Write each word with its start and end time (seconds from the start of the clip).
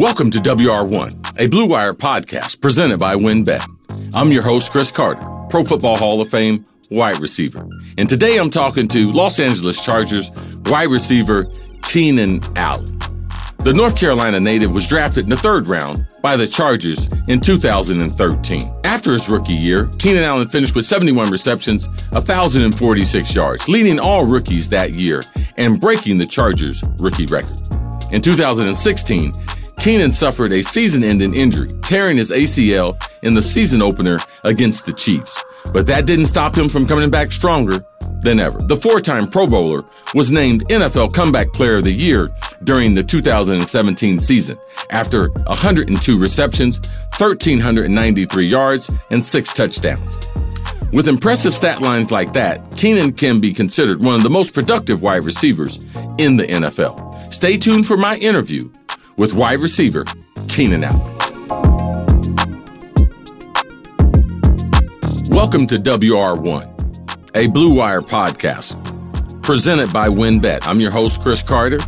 Welcome 0.00 0.30
to 0.30 0.38
WR1, 0.38 1.38
a 1.38 1.46
Blue 1.46 1.66
Wire 1.66 1.92
podcast 1.92 2.62
presented 2.62 2.98
by 2.98 3.16
WynnBET. 3.16 4.10
I'm 4.14 4.32
your 4.32 4.42
host, 4.42 4.72
Cris 4.72 4.90
Carter, 4.90 5.20
Pro 5.50 5.62
Football 5.62 5.98
Hall 5.98 6.22
of 6.22 6.30
Fame 6.30 6.64
wide 6.90 7.20
receiver. 7.20 7.68
And 7.98 8.08
today 8.08 8.38
I'm 8.38 8.48
talking 8.48 8.88
to 8.88 9.12
Los 9.12 9.38
Angeles 9.38 9.84
Chargers 9.84 10.30
wide 10.64 10.88
receiver 10.88 11.48
Keenan 11.82 12.40
Allen. 12.56 12.86
The 13.58 13.74
North 13.74 13.94
Carolina 13.94 14.40
native 14.40 14.72
was 14.72 14.88
drafted 14.88 15.24
in 15.24 15.30
the 15.30 15.36
third 15.36 15.66
round 15.66 16.06
by 16.22 16.34
the 16.34 16.46
Chargers 16.46 17.06
in 17.28 17.38
2013. 17.38 18.74
After 18.84 19.12
his 19.12 19.28
rookie 19.28 19.52
year, 19.52 19.90
Keenan 19.98 20.22
Allen 20.22 20.48
finished 20.48 20.74
with 20.74 20.86
71 20.86 21.30
receptions, 21.30 21.88
1,046 22.12 23.34
yards, 23.34 23.68
leading 23.68 24.00
all 24.00 24.24
rookies 24.24 24.66
that 24.70 24.92
year 24.92 25.24
and 25.58 25.78
breaking 25.78 26.16
the 26.16 26.26
Chargers' 26.26 26.82
rookie 27.00 27.26
record. 27.26 27.68
In 28.12 28.22
2016, 28.22 29.34
Keenan 29.80 30.12
suffered 30.12 30.52
a 30.52 30.62
season 30.62 31.02
ending 31.02 31.32
injury, 31.32 31.68
tearing 31.80 32.18
his 32.18 32.30
ACL 32.30 33.02
in 33.22 33.32
the 33.32 33.40
season 33.40 33.80
opener 33.80 34.18
against 34.44 34.84
the 34.84 34.92
Chiefs. 34.92 35.42
But 35.72 35.86
that 35.86 36.04
didn't 36.04 36.26
stop 36.26 36.54
him 36.54 36.68
from 36.68 36.84
coming 36.84 37.08
back 37.08 37.32
stronger 37.32 37.82
than 38.20 38.40
ever. 38.40 38.58
The 38.58 38.76
four 38.76 39.00
time 39.00 39.26
Pro 39.26 39.46
Bowler 39.46 39.82
was 40.14 40.30
named 40.30 40.68
NFL 40.68 41.14
Comeback 41.14 41.54
Player 41.54 41.76
of 41.76 41.84
the 41.84 41.92
Year 41.92 42.28
during 42.64 42.94
the 42.94 43.02
2017 43.02 44.20
season 44.20 44.58
after 44.90 45.30
102 45.30 46.18
receptions, 46.18 46.78
1,393 47.16 48.46
yards, 48.46 48.94
and 49.10 49.22
six 49.22 49.50
touchdowns. 49.50 50.18
With 50.92 51.08
impressive 51.08 51.54
stat 51.54 51.80
lines 51.80 52.10
like 52.10 52.34
that, 52.34 52.76
Keenan 52.76 53.12
can 53.12 53.40
be 53.40 53.54
considered 53.54 54.04
one 54.04 54.16
of 54.16 54.24
the 54.24 54.28
most 54.28 54.52
productive 54.52 55.00
wide 55.00 55.24
receivers 55.24 55.86
in 56.18 56.36
the 56.36 56.44
NFL. 56.46 57.32
Stay 57.32 57.56
tuned 57.56 57.86
for 57.86 57.96
my 57.96 58.16
interview 58.16 58.70
with 59.20 59.34
wide 59.34 59.60
receiver 59.60 60.02
Keenan 60.48 60.82
Allen. 60.82 61.16
Welcome 65.30 65.66
to 65.66 65.78
WR1, 65.78 67.36
a 67.36 67.46
Blue 67.48 67.76
Wire 67.76 68.00
podcast 68.00 68.78
presented 69.42 69.92
by 69.92 70.08
WynnBET. 70.08 70.60
I'm 70.66 70.80
your 70.80 70.90
host, 70.90 71.20
Cris 71.20 71.42
Carter, 71.42 71.80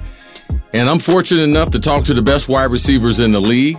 and 0.74 0.90
I'm 0.90 0.98
fortunate 0.98 1.44
enough 1.44 1.70
to 1.70 1.80
talk 1.80 2.04
to 2.04 2.12
the 2.12 2.20
best 2.20 2.50
wide 2.50 2.70
receivers 2.70 3.18
in 3.18 3.32
the 3.32 3.40
league. 3.40 3.78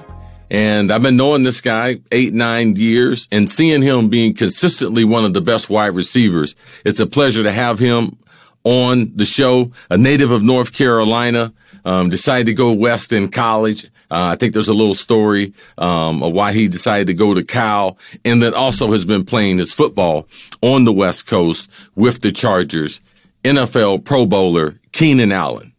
And 0.50 0.92
I've 0.92 1.04
been 1.04 1.18
knowing 1.18 1.44
this 1.44 1.62
guy 1.62 2.00
eight, 2.12 2.34
nine 2.34 2.76
years 2.76 3.28
and 3.32 3.48
seeing 3.48 3.84
him 3.84 4.10
being 4.10 4.34
consistently 4.34 5.04
one 5.04 5.26
of 5.26 5.36
the 5.36 5.42
best 5.42 5.70
wide 5.70 5.94
receivers. 5.94 6.56
It's 6.86 7.00
a 7.00 7.06
pleasure 7.06 7.44
to 7.44 7.52
have 7.52 7.78
him 7.78 8.18
on 8.64 9.12
the 9.16 9.26
show, 9.26 9.72
a 9.92 9.98
native 9.98 10.32
of 10.32 10.42
North 10.42 10.74
Carolina, 10.74 11.54
um, 11.86 12.10
decided 12.10 12.46
to 12.48 12.54
go 12.54 12.74
west 12.74 13.12
in 13.12 13.30
college. 13.30 13.86
Uh, 14.10 14.30
I 14.32 14.36
think 14.36 14.54
there's 14.54 14.68
a 14.68 14.74
little 14.74 14.96
story 14.96 15.54
um, 15.78 16.22
of 16.22 16.34
why 16.34 16.54
he 16.54 16.68
decided 16.68 17.08
to 17.08 17.14
go 17.14 17.34
to 17.34 17.44
Cal, 17.44 17.98
and 18.24 18.42
then 18.44 18.54
also 18.54 18.92
has 18.92 19.06
been 19.06 19.26
playing 19.26 19.58
his 19.58 19.74
football 19.74 20.28
on 20.62 20.86
the 20.86 20.94
West 20.94 21.26
Coast 21.28 21.70
with 21.96 22.22
the 22.22 22.32
Chargers. 22.32 23.02
NFL 23.44 24.06
Pro 24.06 24.26
Bowler 24.26 24.80
Keenan 24.92 25.32
Allen. 25.32 25.74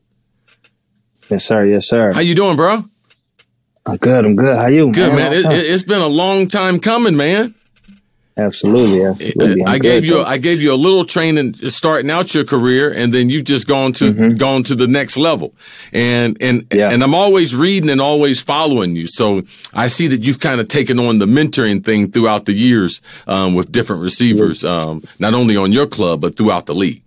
Yes, 1.31 1.45
sir. 1.45 1.65
Yes, 1.65 1.89
sir. 1.89 2.13
How 2.13 2.21
you 2.21 2.35
doing, 2.35 2.57
bro? 2.57 2.85
I'm 3.87 3.97
good. 3.97 4.25
I'm 4.25 4.37
good. 4.37 4.57
How 4.57 4.67
you? 4.67 4.93
Good, 4.93 5.15
man. 5.15 5.43
man. 5.43 5.53
It, 5.53 5.71
has 5.71 5.83
been 5.83 6.01
a 6.01 6.07
long 6.07 6.49
time 6.49 6.79
coming, 6.79 7.17
man. 7.17 7.55
Absolutely, 8.37 9.05
absolutely. 9.05 9.65
I 9.65 9.79
gave 9.79 10.05
you 10.05 10.21
I 10.21 10.39
gave 10.39 10.61
you 10.61 10.75
a 10.75 10.77
little 10.77 11.05
training 11.05 11.55
starting 11.55 12.11
out 12.11 12.35
your 12.35 12.45
career, 12.45 12.93
and 12.93 13.15
then 13.15 13.31
you've 13.31 13.45
just 13.45 13.69
gone 13.69 13.93
to 13.95 14.07
mm-hmm. 14.07 14.37
gone 14.37 14.65
to 14.65 14.75
the 14.75 14.89
next 14.89 15.17
level. 15.17 15.55
And 15.93 16.37
and 16.41 16.67
yeah. 16.73 16.91
and 16.91 17.05
I'm 17.05 17.15
always 17.15 17.55
reading 17.55 17.91
and 17.91 18.01
always 18.01 18.43
following 18.43 18.97
you, 18.97 19.07
so 19.07 19.43
I 19.73 19.87
see 19.87 20.09
that 20.09 20.23
you've 20.23 20.41
kind 20.41 20.61
of 20.61 20.67
taken 20.67 20.99
on 20.99 21.21
the 21.21 21.27
mentoring 21.27 21.85
thing 21.85 22.11
throughout 22.11 22.47
the 22.47 22.53
years 22.53 23.01
um, 23.29 23.55
with 23.55 23.71
different 23.71 24.03
receivers, 24.03 24.65
um, 24.65 25.03
not 25.21 25.33
only 25.33 25.57
on 25.57 25.71
your 25.71 25.87
club 25.87 26.21
but 26.21 26.37
throughout 26.37 26.67
the 26.67 26.75
league. 26.75 27.05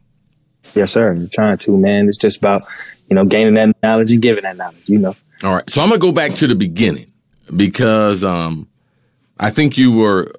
Yes, 0.75 0.94
sir. 0.94 1.11
I'm 1.11 1.27
trying 1.33 1.57
to, 1.57 1.77
man. 1.77 2.07
It's 2.07 2.17
just 2.17 2.38
about 2.38 2.61
you 3.09 3.15
know 3.15 3.25
gaining 3.25 3.55
that 3.55 3.75
knowledge 3.83 4.13
and 4.13 4.21
giving 4.21 4.44
that 4.44 4.55
knowledge. 4.55 4.88
You 4.88 4.99
know. 4.99 5.15
All 5.44 5.55
right, 5.55 5.69
so 5.69 5.81
I'm 5.81 5.89
gonna 5.89 5.99
go 5.99 6.13
back 6.13 6.31
to 6.35 6.47
the 6.47 6.55
beginning 6.55 7.11
because 7.53 8.23
um, 8.23 8.69
I 9.38 9.49
think 9.49 9.77
you 9.77 9.91
were 9.91 10.31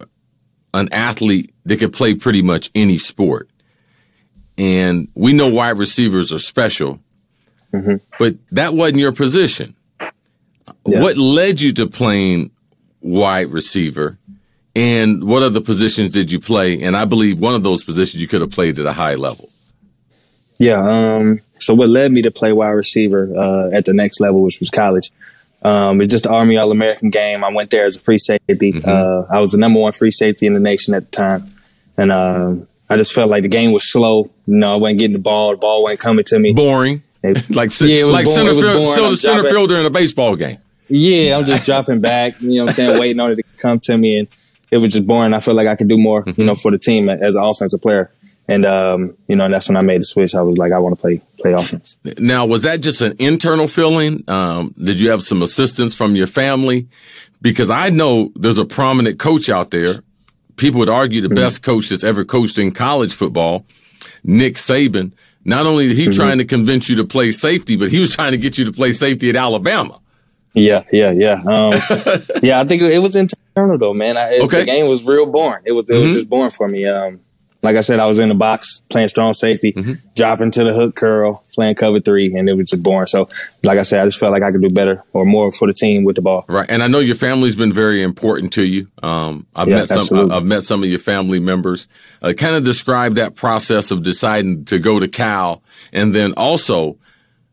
an 0.75 0.89
athlete 0.93 1.55
that 1.65 1.79
could 1.79 1.93
play 1.93 2.15
pretty 2.15 2.43
much 2.43 2.71
any 2.75 2.99
sport. 2.99 3.49
And 4.57 5.09
we 5.15 5.33
know 5.33 5.53
wide 5.53 5.77
receivers 5.77 6.33
are 6.33 6.39
special, 6.39 6.99
mm-hmm. 7.73 7.97
but 8.19 8.37
that 8.51 8.75
wasn't 8.75 8.99
your 8.99 9.13
position. 9.13 9.75
Yeah. 10.87 11.03
What 11.03 11.17
led 11.17 11.61
you 11.61 11.73
to 11.75 11.87
playing 11.87 12.51
wide 13.01 13.53
receiver? 13.53 14.19
And 14.75 15.25
what 15.25 15.43
other 15.43 15.61
positions 15.61 16.13
did 16.13 16.31
you 16.31 16.41
play? 16.41 16.83
And 16.83 16.97
I 16.97 17.05
believe 17.05 17.39
one 17.39 17.55
of 17.55 17.63
those 17.63 17.85
positions 17.85 18.21
you 18.21 18.29
could 18.29 18.41
have 18.41 18.51
played 18.51 18.79
at 18.79 18.87
a 18.87 18.93
high 18.93 19.15
level. 19.15 19.49
Yeah. 20.59 20.81
Um, 20.81 21.41
so 21.61 21.75
what 21.75 21.89
led 21.89 22.13
me 22.13 22.23
to 22.23 22.31
play 22.31 22.53
wide 22.53 22.71
receiver 22.71 23.33
uh, 23.37 23.71
at 23.73 23.85
the 23.85 23.93
next 23.93 24.21
level, 24.21 24.43
which 24.43 24.61
was 24.61 24.71
college, 24.71 25.11
um, 25.63 26.01
it's 26.01 26.13
just 26.13 26.25
the 26.25 26.31
Army 26.31 26.57
All 26.57 26.71
American 26.71 27.11
game. 27.11 27.43
I 27.43 27.53
went 27.53 27.71
there 27.71 27.85
as 27.85 27.97
a 27.97 28.01
free 28.01 28.19
safety. 28.19 28.73
Mm-hmm. 28.73 28.89
Uh, 28.89 29.35
I 29.35 29.41
was 29.41 29.53
the 29.53 29.59
number 29.59 29.81
one 29.81 29.93
free 29.93 30.11
safety 30.11 30.47
in 30.47 30.55
the 30.55 30.61
nation 30.61 30.95
at 30.95 31.11
the 31.11 31.17
time, 31.17 31.43
and 31.97 32.13
uh, 32.13 32.55
I 32.89 32.97
just 32.97 33.15
felt 33.15 33.31
like 33.31 33.43
the 33.43 33.49
game 33.49 33.73
was 33.73 33.91
slow. 33.91 34.31
You 34.47 34.57
know, 34.57 34.75
I 34.75 34.77
wasn't 34.77 35.01
getting 35.01 35.17
the 35.17 35.23
ball. 35.23 35.53
The 35.53 35.59
ball 35.59 35.83
wasn't 35.83 36.01
coming 36.01 36.25
to 36.25 36.39
me. 36.39 36.53
Boring. 36.53 37.03
like 37.23 37.73
yeah, 37.81 38.05
like 38.05 38.27
boring. 38.27 38.27
center, 38.27 38.55
field, 38.55 39.19
center 39.19 39.49
fielder 39.49 39.77
in 39.77 39.87
a 39.87 39.91
baseball 39.91 40.37
game. 40.37 40.59
Yeah, 40.87 41.39
I'm 41.39 41.45
just 41.47 41.67
dropping 41.67 42.01
back. 42.01 42.41
You 42.41 42.51
know, 42.51 42.63
what 42.63 42.69
I'm 42.69 42.75
saying, 42.75 43.01
waiting 43.01 43.21
on 43.21 43.33
it 43.33 43.37
to 43.37 43.43
come 43.61 43.81
to 43.81 43.99
me, 43.99 44.21
and 44.21 44.29
it 44.71 44.79
was 44.79 44.93
just 44.93 45.07
boring. 45.07 45.35
I 45.35 45.41
felt 45.41 45.57
like 45.57 45.67
I 45.67 45.75
could 45.75 45.89
do 45.89 45.99
more. 45.99 46.25
Mm-hmm. 46.25 46.41
You 46.41 46.47
know, 46.47 46.55
for 46.55 46.71
the 46.71 46.79
team 46.79 47.09
as 47.09 47.35
an 47.35 47.43
offensive 47.43 47.83
player. 47.83 48.11
And 48.49 48.65
um, 48.65 49.17
you 49.27 49.37
know, 49.37 49.45
and 49.45 49.53
that's 49.53 49.69
when 49.69 49.77
I 49.77 49.83
made 49.83 50.01
the 50.01 50.07
switch. 50.07 50.35
I 50.35 50.41
was 50.41 50.57
like, 50.57 50.73
I 50.73 50.79
want 50.79 50.97
to 50.97 51.01
play 51.01 51.21
play 51.39 51.53
offense. 51.53 51.97
Now, 52.19 52.47
was 52.47 52.63
that 52.63 52.81
just 52.81 53.03
an 53.03 53.15
internal 53.19 53.69
feeling? 53.69 54.25
Um, 54.27 54.75
did 54.83 54.99
you 54.99 55.11
have 55.11 55.23
some 55.23 55.43
assistance 55.43 55.95
from 55.95 56.17
your 56.17 56.27
family? 56.27 56.89
Because 57.43 57.69
I 57.69 57.91
know 57.91 58.33
there's 58.35 58.59
a 58.59 58.65
prominent 58.65 59.19
coach 59.19 59.51
out 59.51 59.71
there. 59.71 59.89
People 60.57 60.81
would 60.81 60.89
argue 60.89 61.21
the 61.21 61.29
mm-hmm. 61.29 61.35
best 61.35 61.63
coach 61.63 61.91
that's 61.91 62.03
ever 62.03 62.25
coached 62.25 62.59
in 62.59 62.73
college 62.73 63.13
football, 63.13 63.67
Nick 64.25 64.55
Saban. 64.55 65.13
Not 65.45 65.67
only 65.67 65.95
he 65.95 66.05
mm-hmm. 66.05 66.13
trying 66.13 66.39
to 66.39 66.45
convince 66.45 66.89
you 66.89 66.97
to 66.97 67.05
play 67.05 67.31
safety, 67.33 67.77
but 67.77 67.91
he 67.91 68.01
was 68.01 68.15
trying 68.15 68.33
to 68.33 68.39
get 68.39 68.59
you 68.59 68.65
to 68.65 68.73
play 68.73 68.93
safety 68.93 69.29
at 69.29 69.37
Alabama. 69.37 70.01
Yeah, 70.55 70.83
yeah, 70.91 71.13
yeah. 71.13 71.43
Um, 71.47 71.73
yeah, 72.43 72.61
I 72.61 72.65
think 72.65 72.83
it 72.83 73.01
was 73.01 73.15
internal 73.15 73.79
though, 73.79 73.95
man. 73.95 74.17
I, 74.17 74.39
okay. 74.39 74.61
The 74.61 74.67
game 74.67 74.89
was 74.89 75.07
real 75.07 75.27
boring. 75.27 75.63
It 75.67 75.73
was 75.73 75.89
it 75.89 75.95
mm-hmm. 75.95 76.07
was 76.07 76.17
just 76.17 76.31
boring 76.31 76.51
for 76.51 76.69
me. 76.69 76.87
Um, 76.87 77.21
like 77.63 77.77
I 77.77 77.81
said, 77.81 77.99
I 77.99 78.07
was 78.07 78.19
in 78.19 78.29
the 78.29 78.35
box 78.35 78.81
playing 78.89 79.09
strong 79.09 79.33
safety, 79.33 79.73
mm-hmm. 79.73 79.93
dropping 80.15 80.53
to 80.53 80.65
the 80.65 80.73
hook 80.73 80.95
curl, 80.95 81.43
playing 81.55 81.75
cover 81.75 81.99
three, 81.99 82.35
and 82.37 82.49
it 82.49 82.55
was 82.55 82.69
just 82.69 82.83
boring. 82.83 83.07
So, 83.07 83.29
like 83.65 83.79
I 83.79 83.83
said, 83.83 84.01
I 84.01 84.05
just 84.05 84.21
felt 84.21 84.33
like 84.33 84.43
I 84.43 84.53
could 84.53 84.63
do 84.63 84.71
better 84.71 85.03
or 85.13 85.25
more 85.25 85.51
for 85.51 85.67
the 85.67 85.75
team 85.75 86.05
with 86.05 86.17
the 86.17 86.23
ball. 86.23 86.45
Right, 86.49 86.69
and 86.69 86.83
I 86.83 86.87
know 86.87 87.01
your 87.01 87.17
family's 87.17 87.57
been 87.57 87.73
very 87.73 88.03
important 88.03 88.53
to 88.55 88.67
you. 88.67 88.89
Um, 89.03 89.47
I've 89.57 89.69
yeah, 89.69 89.79
met 89.79 89.89
some. 89.89 89.99
Absolutely. 89.99 90.37
I've 90.37 90.45
met 90.45 90.65
some 90.65 90.83
of 90.83 90.89
your 90.89 91.01
family 91.01 91.41
members. 91.41 91.89
Uh, 92.23 92.33
kind 92.33 92.55
of 92.55 92.65
describe 92.65 93.15
that 93.15 93.35
process 93.35 93.91
of 93.91 94.03
deciding 94.03 94.65
to 94.67 94.79
go 94.79 95.01
to 95.01 95.09
Cal, 95.09 95.63
and 95.93 96.15
then 96.15 96.35
also 96.37 96.99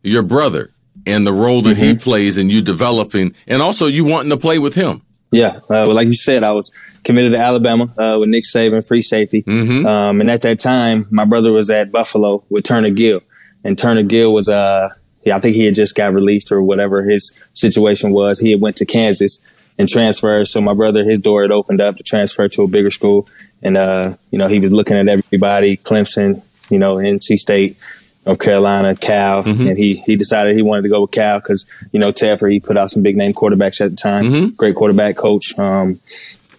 your 0.04 0.24
brother 0.24 0.70
and 1.08 1.26
the 1.26 1.34
role 1.34 1.62
that 1.64 1.78
mm-hmm. 1.78 1.94
he 1.94 1.98
plays 1.98 2.38
in 2.38 2.50
you 2.50 2.62
developing, 2.62 3.34
and 3.48 3.62
also 3.62 3.88
you 3.88 4.06
wanting 4.06 4.30
to 4.30 4.38
play 4.38 4.60
with 4.60 4.76
him. 4.76 5.02
Yeah, 5.36 5.60
uh, 5.70 5.86
like 5.92 6.08
you 6.08 6.14
said, 6.14 6.44
I 6.44 6.52
was 6.52 6.72
committed 7.04 7.34
to 7.34 7.38
Alabama 7.38 7.86
uh, 7.98 8.18
with 8.20 8.30
Nick 8.30 8.44
Saban, 8.44 8.88
free 8.88 9.02
safety. 9.02 9.44
Mm-hmm. 9.44 9.86
Um, 9.86 10.22
and 10.22 10.32
at 10.32 10.42
that 10.44 10.60
time, 10.60 11.06
my 11.12 11.26
brother 11.26 11.52
was 11.52 11.70
at 11.70 11.92
Buffalo 11.92 12.44
with 12.50 12.66
Turner 12.66 12.90
Gill, 12.90 13.22
and 13.64 13.78
Turner 13.78 14.04
Gill 14.04 14.34
was 14.34 14.50
uh, 14.50 14.90
yeah, 15.26 15.36
I 15.36 15.40
think 15.40 15.56
he 15.56 15.66
had 15.66 15.76
just 15.76 15.96
got 15.96 16.14
released 16.14 16.52
or 16.52 16.62
whatever 16.62 17.04
his 17.04 17.44
situation 17.54 18.12
was. 18.12 18.40
He 18.40 18.52
had 18.52 18.62
went 18.62 18.78
to 18.78 18.86
Kansas 18.86 19.40
and 19.78 19.90
transferred. 19.90 20.48
So 20.48 20.62
my 20.62 20.74
brother, 20.74 21.04
his 21.04 21.20
door 21.20 21.42
had 21.42 21.52
opened 21.52 21.82
up 21.82 21.96
to 21.96 22.04
transfer 22.04 22.48
to 22.48 22.62
a 22.62 22.68
bigger 22.68 22.92
school, 22.92 23.28
and 23.64 23.76
uh, 23.76 24.16
you 24.32 24.38
know 24.38 24.48
he 24.48 24.60
was 24.60 24.72
looking 24.72 24.98
at 24.98 25.10
everybody, 25.10 25.78
Clemson, 25.78 26.46
you 26.70 26.80
know, 26.80 26.96
NC 26.96 27.38
State. 27.38 27.78
North 28.26 28.40
Carolina, 28.40 28.96
Cal, 28.96 29.44
mm-hmm. 29.44 29.68
and 29.68 29.78
he 29.78 29.96
he 29.96 30.16
decided 30.16 30.56
he 30.56 30.64
wanted 30.64 30.82
to 30.84 30.90
go 30.90 31.02
with 31.02 31.12
Cal 31.12 31.40
because 31.40 31.66
you 31.92 32.00
know 32.00 32.12
Tedford 32.12 32.52
he 32.52 32.60
put 32.60 32.78
out 32.78 32.90
some 32.90 33.04
big 33.04 33.16
name 33.16 33.34
quarterbacks 33.34 33.82
at 33.82 33.92
the 33.92 33.96
time, 33.96 34.26
mm-hmm. 34.26 34.56
great 34.56 34.76
quarterback 34.76 35.16
coach, 35.16 35.58
um, 35.60 36.00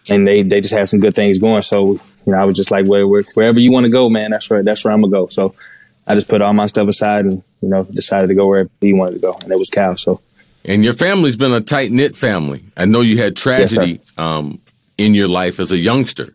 and 0.08 0.26
they 0.26 0.42
they 0.42 0.60
just 0.60 0.74
had 0.74 0.88
some 0.88 1.00
good 1.00 1.14
things 1.14 1.38
going. 1.38 1.62
So 1.62 1.92
you 1.92 2.32
know 2.32 2.38
I 2.38 2.44
was 2.44 2.56
just 2.56 2.70
like 2.70 2.86
where, 2.86 3.06
where, 3.08 3.24
wherever 3.34 3.58
you 3.58 3.72
want 3.72 3.84
to 3.84 3.90
go, 3.90 4.08
man, 4.08 4.30
that's 4.30 4.48
where 4.48 4.62
that's 4.62 4.84
where 4.84 4.94
I'm 4.94 5.00
gonna 5.00 5.10
go. 5.10 5.26
So 5.26 5.54
I 6.06 6.14
just 6.14 6.28
put 6.28 6.40
all 6.40 6.52
my 6.52 6.66
stuff 6.66 6.86
aside 6.86 7.24
and 7.24 7.42
you 7.60 7.68
know 7.68 7.82
decided 7.84 8.28
to 8.28 8.34
go 8.34 8.46
wherever 8.46 8.68
he 8.80 8.92
wanted 8.92 9.14
to 9.14 9.20
go, 9.20 9.36
and 9.42 9.50
it 9.50 9.58
was 9.58 9.70
Cal. 9.70 9.96
So. 9.96 10.20
And 10.68 10.82
your 10.82 10.94
family's 10.94 11.36
been 11.36 11.52
a 11.52 11.60
tight 11.60 11.92
knit 11.92 12.16
family. 12.16 12.64
I 12.76 12.86
know 12.86 13.00
you 13.00 13.18
had 13.18 13.36
tragedy 13.36 13.92
yes, 13.92 14.18
um, 14.18 14.58
in 14.98 15.14
your 15.14 15.28
life 15.28 15.60
as 15.60 15.70
a 15.70 15.78
youngster. 15.78 16.34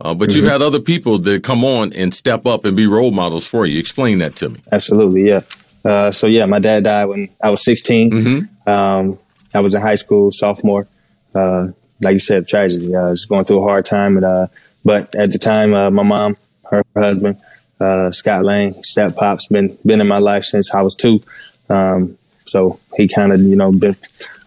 Uh, 0.00 0.14
but 0.14 0.28
mm-hmm. 0.28 0.38
you've 0.38 0.48
had 0.48 0.62
other 0.62 0.80
people 0.80 1.18
that 1.18 1.42
come 1.42 1.64
on 1.64 1.92
and 1.94 2.14
step 2.14 2.46
up 2.46 2.64
and 2.64 2.76
be 2.76 2.86
role 2.86 3.12
models 3.12 3.46
for 3.46 3.64
you. 3.64 3.78
Explain 3.78 4.18
that 4.18 4.36
to 4.36 4.50
me. 4.50 4.60
Absolutely, 4.70 5.28
yeah. 5.28 5.40
Uh, 5.84 6.10
so 6.10 6.26
yeah, 6.26 6.44
my 6.46 6.58
dad 6.58 6.84
died 6.84 7.06
when 7.06 7.28
I 7.42 7.50
was 7.50 7.64
16. 7.64 8.10
Mm-hmm. 8.10 8.68
Um, 8.68 9.18
I 9.54 9.60
was 9.60 9.74
in 9.74 9.80
high 9.80 9.94
school, 9.94 10.30
sophomore. 10.32 10.86
Uh, 11.34 11.68
like 12.00 12.14
you 12.14 12.18
said, 12.18 12.46
tragedy. 12.46 12.94
I 12.94 13.10
was 13.10 13.26
going 13.26 13.44
through 13.44 13.60
a 13.60 13.62
hard 13.62 13.84
time, 13.84 14.16
and 14.16 14.24
uh, 14.24 14.46
but 14.84 15.14
at 15.14 15.32
the 15.32 15.38
time, 15.38 15.74
uh, 15.74 15.90
my 15.90 16.02
mom, 16.02 16.36
her 16.70 16.82
husband, 16.94 17.36
uh, 17.80 18.10
Scott 18.10 18.44
Lane, 18.44 18.72
step 18.82 19.16
pops, 19.16 19.48
been 19.48 19.76
been 19.84 20.00
in 20.00 20.08
my 20.08 20.18
life 20.18 20.44
since 20.44 20.74
I 20.74 20.82
was 20.82 20.94
two. 20.94 21.20
Um, 21.68 22.18
so 22.46 22.78
he 22.96 23.08
kind 23.08 23.32
of, 23.32 23.40
you 23.40 23.56
know, 23.56 23.72
been 23.72 23.96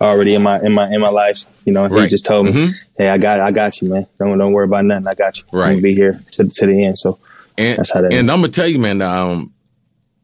already 0.01 0.33
in 0.33 0.43
my 0.43 0.59
in 0.61 0.73
my 0.73 0.89
in 0.91 1.01
my 1.01 1.09
life. 1.09 1.45
You 1.65 1.73
know, 1.73 1.87
right. 1.87 2.03
he 2.03 2.07
just 2.07 2.25
told 2.25 2.45
me, 2.45 2.51
mm-hmm. 2.53 2.71
"Hey, 2.97 3.09
I 3.09 3.17
got 3.17 3.39
I 3.41 3.51
got 3.51 3.81
you, 3.81 3.89
man. 3.89 4.07
Don't 4.17 4.37
don't 4.37 4.53
worry 4.53 4.65
about 4.65 4.85
nothing. 4.85 5.07
I 5.07 5.15
got 5.15 5.37
you. 5.37 5.45
Right, 5.51 5.75
I'm 5.75 5.81
be 5.81 5.93
here 5.93 6.17
to 6.33 6.47
to 6.47 6.65
the 6.65 6.85
end." 6.85 6.97
So 6.97 7.19
and, 7.57 7.77
that's 7.77 7.91
how 7.91 8.01
that. 8.01 8.13
And 8.13 8.25
is. 8.25 8.29
I'm 8.29 8.41
gonna 8.41 8.49
tell 8.49 8.67
you, 8.67 8.79
man. 8.79 9.01
Um, 9.01 9.53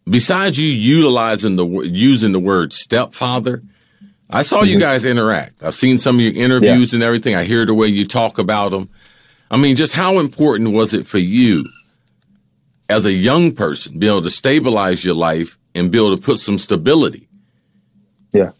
besides 0.05 0.57
you 0.57 0.67
utilizing 0.67 1.55
the 1.57 1.65
using 1.65 2.31
the 2.31 2.39
word 2.39 2.73
stepfather, 2.73 3.61
I 4.29 4.41
saw 4.41 4.59
mm-hmm. 4.59 4.67
you 4.67 4.79
guys 4.79 5.05
interact. 5.05 5.61
I've 5.63 5.75
seen 5.75 5.97
some 5.97 6.15
of 6.15 6.21
your 6.21 6.33
interviews 6.33 6.93
yeah. 6.93 6.97
and 6.97 7.03
everything. 7.03 7.35
I 7.35 7.43
hear 7.43 7.65
the 7.65 7.73
way 7.73 7.87
you 7.87 8.07
talk 8.07 8.39
about 8.39 8.71
them. 8.71 8.89
I 9.51 9.57
mean, 9.57 9.75
just 9.75 9.95
how 9.95 10.19
important 10.19 10.73
was 10.73 10.93
it 10.93 11.05
for 11.05 11.19
you 11.19 11.65
as 12.89 13.05
a 13.05 13.11
young 13.11 13.53
person, 13.53 13.99
be 13.99 14.07
able 14.07 14.21
to 14.21 14.29
stabilize 14.29 15.03
your 15.03 15.15
life 15.15 15.57
and 15.73 15.91
be 15.91 15.97
able 15.97 16.15
to 16.15 16.21
put 16.21 16.37
some 16.37 16.57
stability 16.57 17.24
yeah. 18.35 18.51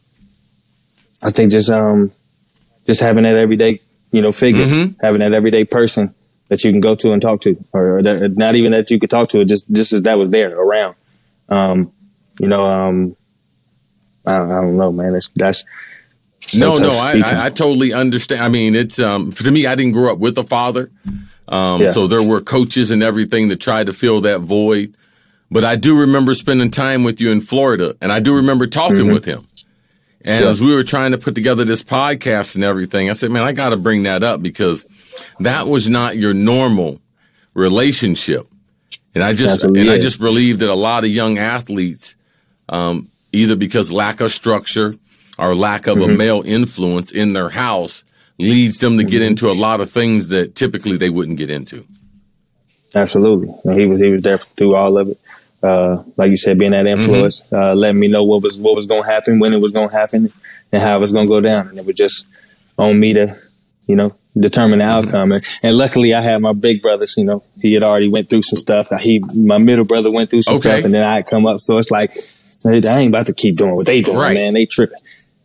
I 1.23 1.31
think 1.31 1.51
just 1.51 1.69
um 1.69 2.11
just 2.85 3.01
having 3.01 3.23
that 3.23 3.35
everyday, 3.35 3.79
you 4.11 4.21
know, 4.21 4.31
figure, 4.31 4.65
mm-hmm. 4.65 4.99
having 5.01 5.19
that 5.19 5.33
everyday 5.33 5.65
person 5.65 6.13
that 6.49 6.63
you 6.63 6.71
can 6.71 6.81
go 6.81 6.93
to 6.95 7.11
and 7.11 7.21
talk 7.21 7.41
to, 7.41 7.55
or, 7.73 8.03
that, 8.03 8.33
not 8.37 8.53
even 8.55 8.71
that 8.71 8.91
you 8.91 8.99
could 8.99 9.09
talk 9.09 9.29
to, 9.29 9.43
just 9.45 9.71
just 9.71 9.93
as 9.93 10.03
that 10.03 10.17
was 10.17 10.29
there 10.29 10.57
around. 10.57 10.95
Um, 11.49 11.91
you 12.39 12.47
know, 12.47 12.65
um, 12.65 13.15
I, 14.25 14.41
I 14.41 14.61
don't 14.61 14.77
know, 14.77 14.91
man. 14.91 15.13
That's 15.13 15.29
that's 15.29 15.65
so 16.47 16.75
no, 16.75 16.75
no, 16.75 16.89
I, 16.91 17.21
I, 17.25 17.45
I, 17.45 17.49
totally 17.49 17.91
understand. 17.93 18.43
I 18.43 18.49
mean, 18.49 18.75
it's 18.75 18.99
um, 18.99 19.31
to 19.31 19.51
me, 19.51 19.65
I 19.65 19.75
didn't 19.75 19.93
grow 19.93 20.11
up 20.11 20.19
with 20.19 20.37
a 20.37 20.43
father, 20.43 20.91
um, 21.47 21.81
yeah. 21.81 21.87
so 21.89 22.05
there 22.05 22.27
were 22.27 22.41
coaches 22.41 22.91
and 22.91 23.01
everything 23.01 23.49
that 23.49 23.59
tried 23.59 23.87
to 23.87 23.93
fill 23.93 24.21
that 24.21 24.41
void. 24.41 24.95
But 25.49 25.63
I 25.63 25.75
do 25.75 25.99
remember 25.99 26.33
spending 26.33 26.71
time 26.71 27.03
with 27.03 27.21
you 27.21 27.31
in 27.31 27.41
Florida, 27.41 27.95
and 28.01 28.11
I 28.11 28.19
do 28.19 28.35
remember 28.35 28.67
talking 28.67 28.97
mm-hmm. 28.97 29.13
with 29.13 29.25
him. 29.25 29.45
And 30.25 30.43
yeah. 30.43 30.49
as 30.49 30.61
we 30.61 30.75
were 30.75 30.83
trying 30.83 31.11
to 31.11 31.19
put 31.19 31.35
together 31.35 31.63
this 31.63 31.83
podcast 31.83 32.55
and 32.55 32.63
everything, 32.63 33.11
I 33.11 33.13
said, 33.13 33.29
man, 33.29 33.43
I 33.43 33.51
got 33.51 33.69
to 33.69 33.77
bring 33.77 34.03
that 34.03 34.23
up 34.23 34.41
because 34.41 34.87
that 35.39 35.67
was 35.67 35.87
not 35.87 36.17
your 36.17 36.33
normal 36.33 36.99
relationship. 37.53 38.39
And 39.13 39.23
I 39.23 39.33
just, 39.33 39.53
Absolutely 39.53 39.81
and 39.81 39.91
I 39.91 39.99
just 39.99 40.19
believe 40.19 40.59
that 40.59 40.69
a 40.69 40.73
lot 40.73 41.03
of 41.03 41.11
young 41.11 41.37
athletes, 41.37 42.15
um, 42.67 43.07
either 43.31 43.55
because 43.55 43.91
lack 43.91 44.19
of 44.19 44.31
structure 44.31 44.95
or 45.37 45.53
lack 45.53 45.85
of 45.85 45.99
mm-hmm. 45.99 46.11
a 46.11 46.17
male 46.17 46.41
influence 46.43 47.11
in 47.11 47.33
their 47.33 47.49
house 47.49 48.03
leads 48.39 48.79
them 48.79 48.97
to 48.97 49.03
get 49.03 49.21
mm-hmm. 49.21 49.27
into 49.27 49.49
a 49.49 49.53
lot 49.53 49.79
of 49.79 49.91
things 49.91 50.29
that 50.29 50.55
typically 50.55 50.97
they 50.97 51.11
wouldn't 51.11 51.37
get 51.37 51.51
into. 51.51 51.85
Absolutely. 52.95 53.49
he 53.75 53.89
was, 53.89 53.99
he 53.99 54.11
was 54.11 54.23
there 54.23 54.39
through 54.39 54.73
all 54.73 54.97
of 54.97 55.09
it 55.09 55.17
uh, 55.65 56.03
like 56.17 56.31
you 56.31 56.37
said, 56.37 56.57
being 56.57 56.71
that 56.71 56.85
influence, 56.85 57.45
mm-hmm. 57.45 57.55
uh, 57.55 57.73
letting 57.73 57.99
me 57.99 58.07
know 58.07 58.23
what 58.23 58.43
was 58.43 58.59
what 58.59 58.75
was 58.75 58.85
going 58.87 59.03
to 59.03 59.09
happen, 59.09 59.39
when 59.39 59.53
it 59.53 59.61
was 59.61 59.71
going 59.71 59.89
to 59.89 59.95
happen, 59.95 60.29
and 60.71 60.81
how 60.81 60.97
it 60.97 61.01
was 61.01 61.11
going 61.11 61.25
to 61.25 61.29
go 61.29 61.41
down. 61.41 61.69
And 61.69 61.79
it 61.79 61.85
was 61.85 61.95
just 61.95 62.25
on 62.77 62.99
me 62.99 63.13
to, 63.13 63.35
you 63.87 63.95
know, 63.95 64.15
determine 64.37 64.79
the 64.79 64.85
mm-hmm. 64.85 65.07
outcome. 65.07 65.31
And, 65.31 65.41
and, 65.63 65.75
luckily, 65.75 66.13
I 66.13 66.21
had 66.21 66.41
my 66.41 66.53
big 66.53 66.81
brothers. 66.81 67.15
You 67.17 67.25
know, 67.25 67.43
he 67.61 67.73
had 67.73 67.83
already 67.83 68.09
went 68.09 68.29
through 68.29 68.43
some 68.43 68.57
stuff. 68.57 68.89
He, 69.01 69.23
my 69.35 69.57
middle 69.57 69.85
brother, 69.85 70.11
went 70.11 70.29
through 70.29 70.43
some 70.43 70.55
okay. 70.55 70.69
stuff, 70.69 70.85
and 70.85 70.93
then 70.93 71.05
I 71.05 71.21
come 71.21 71.45
up. 71.45 71.59
So 71.61 71.77
it's 71.77 71.91
like, 71.91 72.11
I 72.65 72.99
ain't 72.99 73.13
about 73.13 73.27
to 73.27 73.33
keep 73.33 73.57
doing 73.57 73.75
what 73.75 73.87
they 73.87 74.01
doing, 74.01 74.17
right. 74.17 74.33
man. 74.33 74.53
They 74.53 74.65
tripping. 74.65 74.99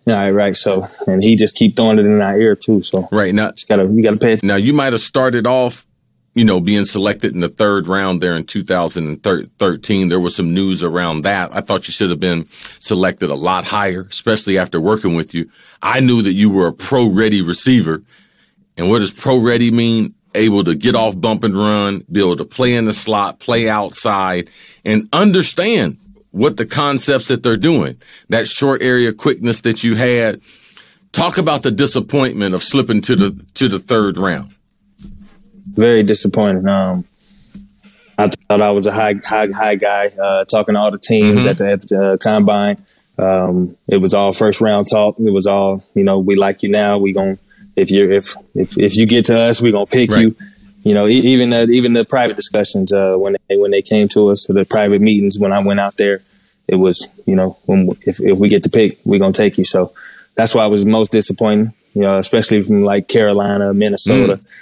All 0.06 0.14
right, 0.14 0.30
right. 0.30 0.56
So, 0.56 0.86
and 1.06 1.22
he 1.22 1.36
just 1.36 1.54
keep 1.54 1.76
throwing 1.76 1.98
it 1.98 2.06
in 2.06 2.20
our 2.20 2.38
ear 2.38 2.56
too. 2.56 2.82
So, 2.82 3.02
right 3.12 3.34
now, 3.34 3.50
just 3.52 3.68
gotta 3.68 3.86
you 3.86 4.02
gotta 4.02 4.16
pay. 4.16 4.32
Attention. 4.32 4.48
Now, 4.48 4.56
you 4.56 4.72
might 4.72 4.92
have 4.92 5.00
started 5.00 5.46
off 5.46 5.86
you 6.34 6.44
know, 6.44 6.60
being 6.60 6.84
selected 6.84 7.34
in 7.34 7.40
the 7.40 7.48
third 7.48 7.88
round 7.88 8.20
there 8.20 8.36
in 8.36 8.44
2013. 8.44 10.08
There 10.08 10.20
was 10.20 10.36
some 10.36 10.54
news 10.54 10.82
around 10.82 11.22
that. 11.22 11.54
I 11.54 11.60
thought 11.60 11.88
you 11.88 11.92
should 11.92 12.10
have 12.10 12.20
been 12.20 12.48
selected 12.78 13.30
a 13.30 13.34
lot 13.34 13.64
higher, 13.64 14.02
especially 14.02 14.56
after 14.56 14.80
working 14.80 15.14
with 15.14 15.34
you. 15.34 15.50
I 15.82 16.00
knew 16.00 16.22
that 16.22 16.32
you 16.32 16.50
were 16.50 16.68
a 16.68 16.72
pro 16.72 17.08
ready 17.08 17.42
receiver. 17.42 18.02
And 18.76 18.88
what 18.88 19.00
does 19.00 19.10
pro 19.10 19.38
ready 19.38 19.70
mean? 19.70 20.14
Able 20.36 20.62
to 20.62 20.76
get 20.76 20.94
off 20.94 21.20
bump 21.20 21.42
and 21.42 21.54
run, 21.54 22.04
be 22.10 22.20
able 22.20 22.36
to 22.36 22.44
play 22.44 22.74
in 22.76 22.84
the 22.84 22.92
slot, 22.92 23.40
play 23.40 23.68
outside, 23.68 24.48
and 24.84 25.08
understand 25.12 25.98
what 26.30 26.56
the 26.56 26.66
concepts 26.66 27.26
that 27.26 27.42
they're 27.42 27.56
doing. 27.56 28.00
That 28.28 28.46
short 28.46 28.80
area 28.80 29.12
quickness 29.12 29.62
that 29.62 29.82
you 29.82 29.96
had. 29.96 30.40
Talk 31.10 31.38
about 31.38 31.64
the 31.64 31.72
disappointment 31.72 32.54
of 32.54 32.62
slipping 32.62 33.00
to 33.02 33.16
the 33.16 33.44
to 33.54 33.66
the 33.66 33.80
third 33.80 34.16
round 34.16 34.54
very 35.74 36.02
disappointing. 36.02 36.66
Um, 36.68 37.04
I 38.18 38.28
thought 38.28 38.60
I 38.60 38.70
was 38.70 38.86
a 38.86 38.92
high, 38.92 39.14
high, 39.14 39.48
high 39.48 39.76
guy. 39.76 40.06
Uh, 40.06 40.44
talking 40.44 40.74
to 40.74 40.80
all 40.80 40.90
the 40.90 40.98
teams 40.98 41.40
mm-hmm. 41.40 41.48
at 41.48 41.58
the, 41.58 41.70
at 41.70 41.88
the 41.88 42.12
uh, 42.12 42.16
combine, 42.18 42.76
um, 43.18 43.76
it 43.88 44.00
was 44.00 44.14
all 44.14 44.32
first 44.32 44.60
round 44.60 44.88
talk. 44.88 45.18
It 45.18 45.32
was 45.32 45.46
all, 45.46 45.82
you 45.94 46.04
know, 46.04 46.18
we 46.18 46.36
like 46.36 46.62
you 46.62 46.68
now. 46.68 46.98
We 46.98 47.12
going 47.12 47.38
if 47.76 47.90
you 47.90 48.10
if 48.10 48.34
if 48.54 48.78
if 48.78 48.96
you 48.96 49.06
get 49.06 49.26
to 49.26 49.40
us, 49.40 49.62
we 49.62 49.72
gonna 49.72 49.86
pick 49.86 50.10
right. 50.10 50.20
you. 50.20 50.36
You 50.82 50.94
know, 50.94 51.06
even 51.06 51.50
the, 51.50 51.64
even 51.64 51.92
the 51.92 52.06
private 52.08 52.36
discussions 52.36 52.90
uh, 52.90 53.14
when 53.16 53.36
they 53.48 53.56
when 53.56 53.70
they 53.70 53.82
came 53.82 54.08
to 54.08 54.30
us, 54.30 54.46
the 54.46 54.64
private 54.64 55.02
meetings 55.02 55.38
when 55.38 55.52
I 55.52 55.62
went 55.62 55.78
out 55.78 55.96
there, 55.98 56.20
it 56.68 56.76
was 56.76 57.08
you 57.26 57.36
know 57.36 57.56
when 57.66 57.90
if 58.06 58.18
if 58.20 58.38
we 58.38 58.48
get 58.48 58.62
to 58.62 58.70
pick, 58.70 58.98
we 59.04 59.18
gonna 59.18 59.32
take 59.32 59.58
you. 59.58 59.64
So 59.64 59.92
that's 60.36 60.54
why 60.54 60.64
I 60.64 60.68
was 60.68 60.84
most 60.84 61.12
disappointed. 61.12 61.72
You 61.94 62.02
know, 62.02 62.16
especially 62.16 62.62
from 62.62 62.82
like 62.82 63.08
Carolina, 63.08 63.74
Minnesota. 63.74 64.34
Mm 64.34 64.60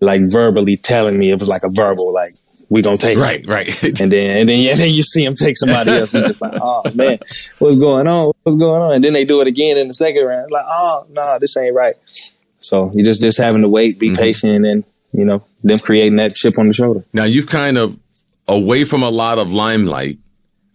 like 0.00 0.20
verbally 0.30 0.76
telling 0.76 1.18
me 1.18 1.30
it 1.30 1.38
was 1.38 1.48
like 1.48 1.62
a 1.62 1.70
verbal 1.70 2.12
like 2.12 2.30
we 2.70 2.82
gonna 2.82 2.96
take 2.96 3.18
right, 3.18 3.40
it. 3.40 3.46
right. 3.46 3.82
and 4.00 4.12
then 4.12 4.38
and 4.38 4.48
then 4.48 4.70
and 4.70 4.78
then 4.78 4.92
you 4.92 5.02
see 5.02 5.24
him 5.24 5.34
take 5.34 5.56
somebody 5.56 5.90
else 5.92 6.14
and 6.14 6.26
just 6.26 6.40
like, 6.40 6.52
oh 6.62 6.82
man, 6.94 7.18
what's 7.58 7.76
going 7.76 8.06
on? 8.06 8.32
What's 8.42 8.56
going 8.56 8.82
on? 8.82 8.94
And 8.94 9.04
then 9.04 9.12
they 9.12 9.24
do 9.24 9.40
it 9.40 9.46
again 9.46 9.78
in 9.78 9.88
the 9.88 9.94
second 9.94 10.24
round. 10.24 10.50
Like, 10.50 10.64
oh 10.66 11.06
no, 11.10 11.22
nah, 11.22 11.38
this 11.38 11.56
ain't 11.56 11.74
right. 11.74 11.94
So 12.60 12.92
you 12.94 13.04
just 13.04 13.22
just 13.22 13.38
having 13.38 13.62
to 13.62 13.68
wait, 13.68 13.98
be 13.98 14.10
mm-hmm. 14.10 14.20
patient, 14.20 14.66
and 14.66 14.84
you 15.12 15.24
know 15.24 15.42
them 15.62 15.78
creating 15.78 16.16
that 16.16 16.34
chip 16.34 16.58
on 16.58 16.66
the 16.66 16.74
shoulder. 16.74 17.00
Now 17.12 17.24
you've 17.24 17.48
kind 17.48 17.78
of 17.78 17.98
away 18.46 18.84
from 18.84 19.02
a 19.02 19.10
lot 19.10 19.38
of 19.38 19.52
limelight. 19.52 20.18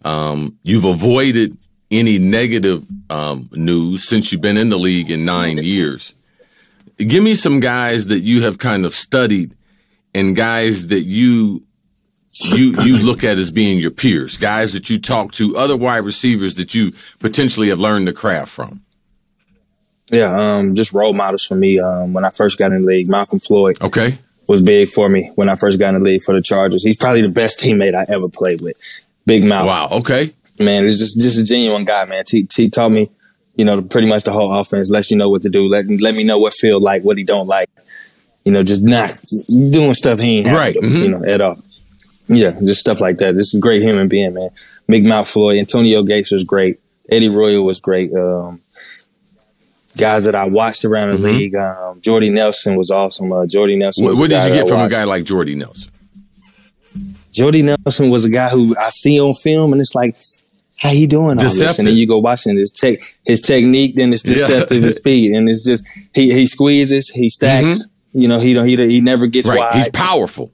Um, 0.04 0.58
you've 0.62 0.84
avoided 0.84 1.56
any 1.90 2.18
negative 2.18 2.84
um, 3.08 3.48
news 3.52 4.06
since 4.06 4.32
you've 4.32 4.42
been 4.42 4.56
in 4.56 4.68
the 4.68 4.76
league 4.76 5.10
in 5.10 5.24
nine 5.24 5.58
years 5.58 6.14
give 6.98 7.22
me 7.22 7.34
some 7.34 7.60
guys 7.60 8.06
that 8.06 8.20
you 8.20 8.42
have 8.42 8.58
kind 8.58 8.84
of 8.84 8.92
studied 8.92 9.54
and 10.14 10.36
guys 10.36 10.88
that 10.88 11.02
you 11.02 11.62
you 12.56 12.72
you 12.82 12.98
look 12.98 13.22
at 13.22 13.38
as 13.38 13.50
being 13.50 13.78
your 13.78 13.90
peers, 13.90 14.36
guys 14.36 14.72
that 14.72 14.90
you 14.90 14.98
talk 14.98 15.32
to, 15.32 15.56
other 15.56 15.76
wide 15.76 15.98
receivers 15.98 16.56
that 16.56 16.74
you 16.74 16.92
potentially 17.20 17.68
have 17.68 17.78
learned 17.78 18.06
the 18.06 18.12
craft 18.12 18.50
from? 18.50 18.82
Yeah, 20.10 20.56
um, 20.56 20.74
just 20.74 20.92
role 20.92 21.14
models 21.14 21.44
for 21.44 21.54
me. 21.54 21.78
Um, 21.78 22.12
when 22.12 22.24
I 22.24 22.30
first 22.30 22.58
got 22.58 22.72
in 22.72 22.82
the 22.82 22.86
league, 22.86 23.06
Malcom 23.08 23.44
Floyd. 23.44 23.80
Okay. 23.80 24.18
Was 24.46 24.64
big 24.64 24.90
for 24.90 25.08
me 25.08 25.30
when 25.36 25.48
I 25.48 25.54
first 25.56 25.78
got 25.78 25.94
in 25.94 26.02
the 26.02 26.10
league 26.10 26.22
for 26.22 26.34
the 26.34 26.42
Chargers. 26.42 26.84
He's 26.84 26.98
probably 26.98 27.22
the 27.22 27.30
best 27.30 27.60
teammate 27.60 27.94
I 27.94 28.02
ever 28.02 28.26
played 28.34 28.60
with. 28.62 28.76
Big 29.26 29.46
mouth. 29.46 29.66
Wow. 29.66 29.88
Okay. 30.00 30.28
Man, 30.60 30.84
he's 30.84 30.98
just 30.98 31.18
just 31.18 31.40
a 31.40 31.44
genuine 31.44 31.84
guy, 31.84 32.04
man. 32.04 32.24
He, 32.28 32.46
he 32.54 32.68
taught 32.68 32.90
me, 32.90 33.08
you 33.56 33.64
know, 33.64 33.80
pretty 33.82 34.08
much 34.08 34.24
the 34.24 34.32
whole 34.32 34.52
offense. 34.52 34.90
Lets 34.90 35.10
you 35.10 35.16
know 35.16 35.30
what 35.30 35.42
to 35.42 35.48
do. 35.48 35.68
Let 35.68 35.86
let 36.00 36.14
me 36.14 36.24
know 36.24 36.38
what 36.38 36.54
feel 36.54 36.80
like, 36.80 37.02
what 37.02 37.16
he 37.16 37.24
don't 37.24 37.46
like. 37.46 37.70
You 38.44 38.52
know, 38.52 38.62
just 38.62 38.82
not 38.82 39.16
doing 39.72 39.94
stuff 39.94 40.18
he 40.18 40.38
ain't 40.38 40.48
right. 40.48 40.74
Mm-hmm. 40.74 40.96
You 40.96 41.08
know, 41.08 41.24
at 41.24 41.40
all. 41.40 41.56
Yeah, 42.28 42.52
just 42.64 42.80
stuff 42.80 43.00
like 43.00 43.18
that. 43.18 43.34
This 43.34 43.48
is 43.48 43.54
a 43.54 43.60
great 43.60 43.82
human 43.82 44.08
being, 44.08 44.34
man. 44.34 44.50
Big 44.88 45.06
Mouth 45.06 45.28
Floyd, 45.28 45.58
Antonio 45.58 46.02
Gates 46.02 46.32
was 46.32 46.44
great. 46.44 46.78
Eddie 47.10 47.28
Royal 47.28 47.64
was 47.64 47.80
great. 47.80 48.14
Um, 48.14 48.60
guys 49.98 50.24
that 50.24 50.34
I 50.34 50.48
watched 50.48 50.84
around 50.84 51.10
the 51.10 51.16
mm-hmm. 51.16 51.38
league. 51.38 51.54
Um, 51.54 52.00
Jordy 52.00 52.30
Nelson 52.30 52.76
was 52.76 52.90
awesome. 52.90 53.32
Uh, 53.32 53.46
Jordy 53.46 53.76
Nelson. 53.76 54.04
What, 54.04 54.18
what 54.18 54.30
did 54.30 54.42
you 54.48 54.54
get 54.54 54.68
from 54.68 54.80
a 54.80 54.88
guy 54.88 55.04
like 55.04 55.24
Jordy 55.24 55.54
Nelson? 55.54 55.92
Jordy 57.32 57.62
Nelson 57.62 58.10
was 58.10 58.24
a 58.24 58.30
guy 58.30 58.48
who 58.48 58.76
I 58.78 58.88
see 58.90 59.20
on 59.20 59.34
film, 59.34 59.72
and 59.72 59.80
it's 59.80 59.94
like, 59.94 60.14
how 60.84 60.90
you 60.90 61.06
doing? 61.06 61.38
All 61.38 61.44
this? 61.44 61.78
And 61.78 61.88
then 61.88 61.96
you 61.96 62.06
go 62.06 62.18
watching 62.18 62.56
his 62.56 62.70
tech, 62.70 62.98
his 63.24 63.40
technique, 63.40 63.96
then 63.96 64.12
it's 64.12 64.22
deceptive 64.22 64.80
yeah. 64.80 64.86
and 64.86 64.94
speed, 64.94 65.32
and 65.32 65.48
it's 65.48 65.66
just 65.66 65.86
he 66.14 66.32
he 66.34 66.44
squeezes, 66.44 67.08
he 67.08 67.30
stacks. 67.30 67.86
Mm-hmm. 67.86 68.20
You 68.20 68.28
know, 68.28 68.38
he 68.38 68.52
don't 68.52 68.68
he 68.68 68.76
he 68.76 69.00
never 69.00 69.26
gets 69.26 69.48
right. 69.48 69.58
wide. 69.58 69.74
He's 69.74 69.88
powerful. 69.88 70.52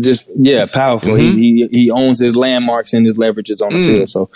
Just 0.00 0.30
yeah, 0.34 0.64
powerful. 0.64 1.12
Mm-hmm. 1.12 1.38
he 1.38 1.66
he 1.66 1.90
owns 1.90 2.20
his 2.20 2.36
landmarks 2.36 2.94
and 2.94 3.04
his 3.04 3.18
leverages 3.18 3.60
on 3.60 3.70
the 3.70 3.78
mm. 3.78 3.84
field. 3.84 4.08
So 4.08 4.30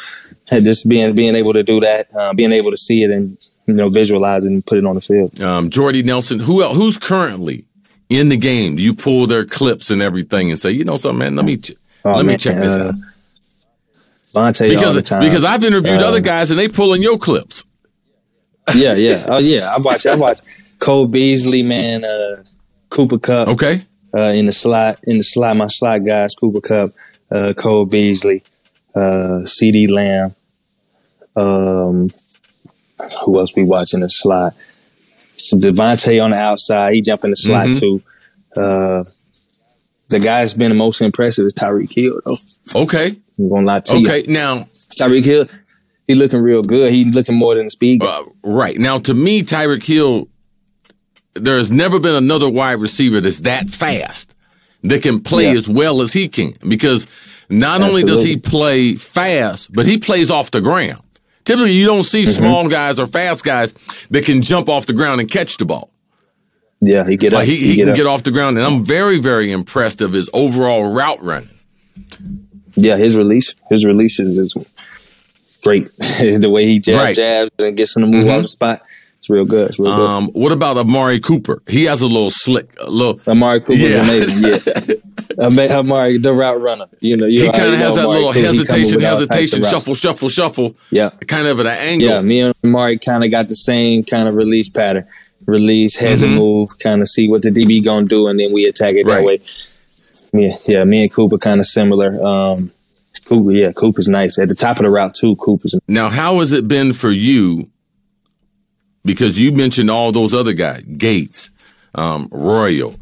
just 0.51 0.89
being 0.89 1.15
being 1.15 1.35
able 1.35 1.55
to 1.55 1.63
do 1.63 1.81
that, 1.81 2.15
uh, 2.15 2.35
being 2.37 2.53
able 2.53 2.71
to 2.71 2.77
see 2.77 3.03
it 3.03 3.11
and 3.11 3.51
you 3.67 3.75
know 3.75 3.89
visualize 3.89 4.45
it 4.45 4.53
and 4.53 4.65
put 4.67 4.77
it 4.77 4.85
on 4.85 4.95
the 4.95 5.01
field. 5.01 5.41
Um, 5.41 5.71
Jordy 5.71 6.03
Nelson, 6.03 6.41
who 6.41 6.63
else, 6.63 6.77
who's 6.77 6.99
currently 6.99 7.65
in 8.11 8.29
the 8.29 8.37
game? 8.37 8.77
Do 8.77 8.83
you 8.83 8.93
pull 8.93 9.27
their 9.27 9.47
clips 9.47 9.91
and 9.91 10.03
everything 10.03 10.51
and 10.51 10.59
say, 10.59 10.71
you 10.71 10.85
know 10.85 10.97
something, 10.97 11.21
man? 11.21 11.37
Let 11.37 11.47
me 11.47 11.57
ch- 11.57 11.73
oh, 12.05 12.17
let 12.17 12.27
man, 12.27 12.35
me 12.35 12.37
check 12.37 12.57
this 12.57 12.77
uh, 12.77 12.89
out. 12.89 12.95
Vontae 14.35 14.71
because 14.71 14.97
because 14.97 15.45
I've 15.45 15.65
interviewed 15.65 16.01
uh, 16.01 16.09
other 16.09 16.21
guys 16.21 16.51
and 16.51 16.59
they 16.59 16.69
pulling 16.69 17.03
your 17.03 17.19
clips. 17.19 17.65
Yeah, 18.75 18.95
yeah, 18.95 19.25
oh 19.29 19.39
yeah. 19.39 19.67
I 19.69 19.79
watch 19.81 20.07
I 20.07 20.17
watch 20.17 20.39
Cole 20.79 21.09
Beasley, 21.09 21.63
man. 21.63 22.05
Uh, 22.05 22.43
Cooper 22.91 23.19
Kupp. 23.19 23.49
Okay. 23.49 23.83
Uh, 24.13 24.33
in 24.33 24.47
the 24.47 24.53
slot, 24.53 24.99
in 25.05 25.19
the 25.19 25.23
slot, 25.23 25.57
my 25.57 25.69
slot 25.69 26.05
guys, 26.05 26.35
Cooper 26.35 26.61
Kupp, 26.61 26.91
uh, 27.31 27.53
Cole 27.57 27.87
Beasley, 27.87 28.43
uh, 28.95 29.43
CeeDee 29.45 29.89
Lamb, 29.89 30.31
um, 31.37 32.11
who 33.25 33.39
else 33.39 33.57
we 33.57 33.65
watching 33.65 34.01
the 34.01 34.11
slot? 34.11 34.53
Some 35.37 35.61
Davante 35.61 36.23
on 36.23 36.33
the 36.33 36.39
outside. 36.39 36.95
He 36.95 37.03
jump 37.03 37.25
in 37.25 37.31
the 37.31 37.37
slot 37.37 37.69
mm-hmm. 37.69 37.79
too. 37.79 38.03
The 40.11 40.19
guy 40.19 40.41
that's 40.41 40.55
been 40.55 40.71
the 40.71 40.77
most 40.77 41.01
impressive 41.01 41.47
is 41.47 41.55
Tyreek 41.55 41.95
Hill, 41.95 42.21
though. 42.25 42.83
Okay. 42.83 43.11
I'm 43.39 43.49
gonna 43.49 43.67
lie 43.67 43.81
to 43.81 43.93
okay. 43.93 44.01
you. 44.01 44.09
Okay, 44.09 44.33
now 44.33 44.59
Tyreek 44.99 45.25
Hill, 45.25 45.47
he 46.07 46.15
looking 46.15 46.43
real 46.43 46.63
good. 46.63 46.93
He 46.93 47.05
looking 47.05 47.37
more 47.37 47.55
than 47.55 47.71
speed. 47.71 48.03
Uh, 48.03 48.25
right 48.43 48.77
now, 48.79 48.99
to 48.99 49.15
me, 49.15 49.43
Tyreek 49.43 49.85
Hill, 49.85 50.29
there 51.35 51.57
has 51.57 51.71
never 51.71 51.99
been 51.99 52.17
another 52.17 52.51
wide 52.51 52.81
receiver 52.81 53.21
that's 53.21 53.41
that 53.41 53.69
fast 53.69 54.35
that 54.83 55.03
can 55.03 55.23
play 55.23 55.45
yeah. 55.45 55.57
as 55.57 55.69
well 55.69 56.03
as 56.03 56.13
he 56.13 56.29
can. 56.29 56.55
Because 56.69 57.07
not 57.49 57.81
Absolutely. 57.81 58.03
only 58.03 58.13
does 58.13 58.25
he 58.25 58.37
play 58.37 58.95
fast, 58.95 59.73
but 59.73 59.87
he 59.87 59.99
plays 59.99 60.31
off 60.31 60.51
the 60.51 60.61
ground. 60.61 61.03
Typically, 61.45 61.73
you 61.73 61.87
don't 61.87 62.03
see 62.03 62.25
mm-hmm. 62.25 62.43
small 62.43 62.69
guys 62.69 63.01
or 63.01 63.07
fast 63.07 63.45
guys 63.45 63.75
that 64.11 64.25
can 64.25 64.43
jump 64.43 64.69
off 64.69 64.87
the 64.87 64.93
ground 64.93 65.21
and 65.21 65.31
catch 65.31 65.57
the 65.57 65.65
ball. 65.65 65.91
Yeah, 66.81 67.07
he 67.07 67.17
get 67.17 67.33
like. 67.33 67.47
He, 67.47 67.57
he, 67.57 67.67
he 67.69 67.77
get 67.77 67.83
can 67.83 67.91
up. 67.91 67.97
get 67.97 68.07
off 68.07 68.23
the 68.23 68.31
ground, 68.31 68.57
and 68.57 68.67
I'm 68.67 68.85
very, 68.85 69.19
very 69.19 69.53
impressed 69.53 70.01
of 70.01 70.13
his 70.13 70.31
overall 70.33 70.93
route 70.93 71.23
running. 71.23 71.51
Yeah, 72.75 72.97
his 72.97 73.17
release, 73.17 73.55
his 73.69 73.85
releases 73.85 74.39
is 74.39 74.55
great. 75.63 75.85
the 75.99 76.51
way 76.51 76.67
he 76.67 76.79
jabs, 76.79 77.05
right. 77.05 77.17
jabs 77.17 77.51
and 77.59 77.77
gets 77.77 77.97
him 77.97 78.05
to 78.05 78.11
move 78.11 78.25
mm-hmm. 78.25 78.37
off 78.37 78.43
the 78.43 78.49
spot. 78.49 78.81
It's 79.19 79.29
real 79.29 79.45
good. 79.45 79.69
It's 79.69 79.79
real 79.79 79.93
um, 79.93 80.27
good. 80.27 80.35
What 80.37 80.53
about 80.53 80.79
Amari 80.79 81.21
Cooper? 81.21 81.63
He 81.69 81.85
has 81.85 82.01
a 82.01 82.07
little 82.07 82.31
slick, 82.31 82.75
a 82.81 82.91
little. 82.91 83.21
Amari 83.27 83.61
Cooper's 83.61 83.91
yeah. 83.91 84.03
amazing. 84.03 84.51
Yeah, 85.39 85.77
Amari, 85.79 86.17
the 86.17 86.33
route 86.33 86.61
runner. 86.61 86.87
You 87.01 87.19
know, 87.19 87.27
you 87.27 87.43
he 87.43 87.53
kind 87.53 87.75
of 87.75 87.79
has 87.79 87.97
that 87.97 88.05
Amari 88.07 88.17
little 88.17 88.33
Cooper, 88.33 88.47
hesitation, 88.47 89.01
hesitation, 89.01 89.63
shuffle, 89.65 89.95
shuffle, 89.95 90.29
shuffle. 90.31 90.77
Yeah, 90.91 91.11
kind 91.27 91.47
of 91.47 91.61
at 91.61 91.67
an 91.67 91.77
angle. 91.77 92.09
Yeah, 92.09 92.23
me 92.23 92.41
and 92.41 92.55
Amari 92.65 92.99
kind 92.99 93.23
of 93.23 93.31
got 93.31 93.49
the 93.49 93.55
same 93.55 94.05
kind 94.05 94.27
of 94.27 94.35
release 94.35 94.71
pattern. 94.71 95.07
Release, 95.47 95.97
heads 95.97 96.23
mm-hmm. 96.23 96.37
move, 96.37 96.79
kind 96.79 97.01
of 97.01 97.09
see 97.09 97.31
what 97.31 97.43
the 97.43 97.51
DB 97.51 97.85
gonna 97.85 98.07
do, 98.07 98.29
and 98.29 98.39
then 98.39 98.49
we 98.53 98.67
attack 98.67 98.95
it 98.95 99.07
right. 99.07 99.21
that 99.21 99.27
way. 99.27 99.39
Yeah, 100.33 100.55
yeah. 100.67 100.85
Me 100.85 101.03
and 101.03 101.13
Cooper 101.13 101.39
kind 101.39 101.61
of 101.61 101.67
similar. 101.67 102.25
Um, 102.25 102.71
Cooper, 103.27 103.53
yeah, 103.53 103.73
Cooper's 103.73 104.09
nice 104.09 104.39
at 104.39 104.49
the 104.49 104.55
top 104.55 104.77
of 104.77 104.83
the 104.85 104.91
route 104.91 105.15
too. 105.15 105.37
Cooper's 105.37 105.79
now. 105.89 106.09
How 106.09 106.39
has 106.41 106.53
it 106.53 106.69
been 106.69 106.93
for 106.93 107.11
you 107.11 107.71
because 109.05 109.41
you 109.41 109.53
mentioned 109.53 109.91
all 109.91 110.13
those 110.13 110.35
other 110.35 110.53
guys, 110.53 110.83
Gates, 110.83 111.51
um, 111.95 112.29
Royal, 112.31 112.95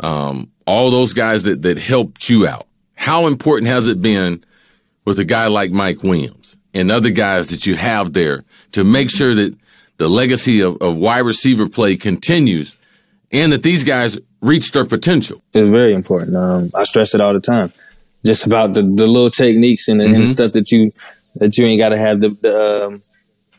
um, 0.00 0.50
all 0.66 0.90
those 0.90 1.12
guys 1.12 1.44
that, 1.44 1.62
that 1.62 1.78
helped 1.78 2.28
you 2.28 2.46
out. 2.46 2.66
How 2.94 3.26
important 3.26 3.68
has 3.68 3.88
it 3.88 4.02
been 4.02 4.44
with 5.04 5.18
a 5.18 5.24
guy 5.24 5.46
like 5.46 5.70
Mike 5.70 6.02
Williams 6.02 6.58
and 6.74 6.90
other 6.90 7.10
guys 7.10 7.48
that 7.48 7.66
you 7.66 7.76
have 7.76 8.12
there 8.12 8.44
to 8.72 8.84
make 8.84 9.10
sure 9.10 9.34
that 9.34 9.56
the 9.98 10.08
legacy 10.08 10.60
of, 10.60 10.76
of 10.80 10.96
wide 10.96 11.20
receiver 11.20 11.68
play 11.68 11.96
continues 11.96 12.76
and 13.32 13.52
that 13.52 13.62
these 13.62 13.84
guys 13.84 14.18
reach 14.40 14.72
their 14.72 14.84
potential. 14.84 15.42
It's 15.54 15.68
very 15.68 15.94
important. 15.94 16.36
Um, 16.36 16.68
I 16.76 16.84
stress 16.84 17.14
it 17.14 17.20
all 17.20 17.32
the 17.32 17.40
time, 17.40 17.70
just 18.24 18.46
about 18.46 18.74
the, 18.74 18.82
the 18.82 19.06
little 19.06 19.30
techniques 19.30 19.88
and, 19.88 20.00
the, 20.00 20.04
mm-hmm. 20.04 20.14
and 20.14 20.28
stuff 20.28 20.52
that 20.52 20.70
you 20.70 20.90
that 21.36 21.58
you 21.58 21.66
ain't 21.66 21.80
got 21.80 21.90
to 21.90 21.98
have 21.98 22.20
the 22.20 22.28
the, 22.28 22.86
um, 22.86 23.02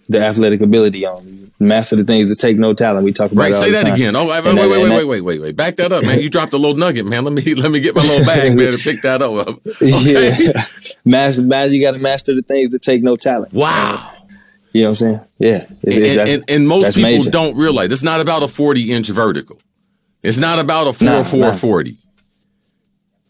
the, 0.10 0.20
athletic 0.20 0.62
ability 0.62 1.06
on. 1.06 1.24
Master 1.60 1.96
the 1.96 2.04
things 2.04 2.30
that 2.30 2.40
take 2.40 2.60
no 2.60 2.74
talent. 2.74 3.04
We 3.04 3.12
talk 3.12 3.32
about 3.32 3.42
right. 3.42 3.54
say 3.54 3.72
that 3.72 3.86
time. 3.86 3.96
again. 3.96 4.16
Oh, 4.16 4.30
I, 4.30 4.42
wait, 4.42 4.56
that, 4.56 4.70
wait, 4.70 4.70
wait, 4.70 4.90
wait, 4.92 5.06
wait, 5.06 5.22
wait, 5.22 5.42
wait. 5.42 5.56
Back 5.56 5.78
that 5.78 5.92
up, 5.92 6.04
man. 6.04 6.22
You 6.22 6.30
dropped 6.30 6.54
a 6.54 6.58
little 6.58 6.78
nugget, 6.78 7.08
man. 7.08 7.24
Let 7.24 7.34
me 7.34 7.56
let 7.56 7.72
me 7.72 7.80
get 7.80 7.96
my 7.96 8.04
little 8.04 8.26
bag, 8.28 8.56
man, 8.56 8.72
to 8.72 8.78
pick 8.78 9.02
that 9.02 9.24
up. 9.24 9.60
Okay? 9.82 10.30
Yeah, 10.44 10.62
master, 11.04 11.42
master. 11.42 11.74
You 11.74 11.82
got 11.82 11.96
to 11.96 12.04
master 12.04 12.36
the 12.36 12.44
things 12.44 12.70
that 12.72 12.84
take 12.84 13.02
no 13.02 13.16
talent. 13.16 13.54
Wow. 13.54 14.12
Um, 14.12 14.17
you 14.78 14.84
know 14.84 14.90
what 14.90 15.02
I'm 15.02 15.18
saying? 15.18 15.20
Yeah. 15.40 15.66
It's, 15.82 15.98
and, 15.98 16.06
it's, 16.06 16.18
and, 16.18 16.44
and, 16.48 16.68
most 16.68 16.96
people 16.96 17.10
major. 17.10 17.32
don't 17.32 17.58
realize 17.58 17.92
it's 17.92 18.04
not 18.04 18.22
about 18.22 18.44
a 18.44 18.48
40 18.48 18.92
inch 18.92 19.10
vertical. 19.10 19.58
It's 20.22 20.38
not 20.38 20.60
about 20.60 20.86
a 20.86 20.94
4 20.94 21.08
nah, 21.08 21.24
4 21.24 21.40
nah. 21.40 21.52
40. 21.54 21.96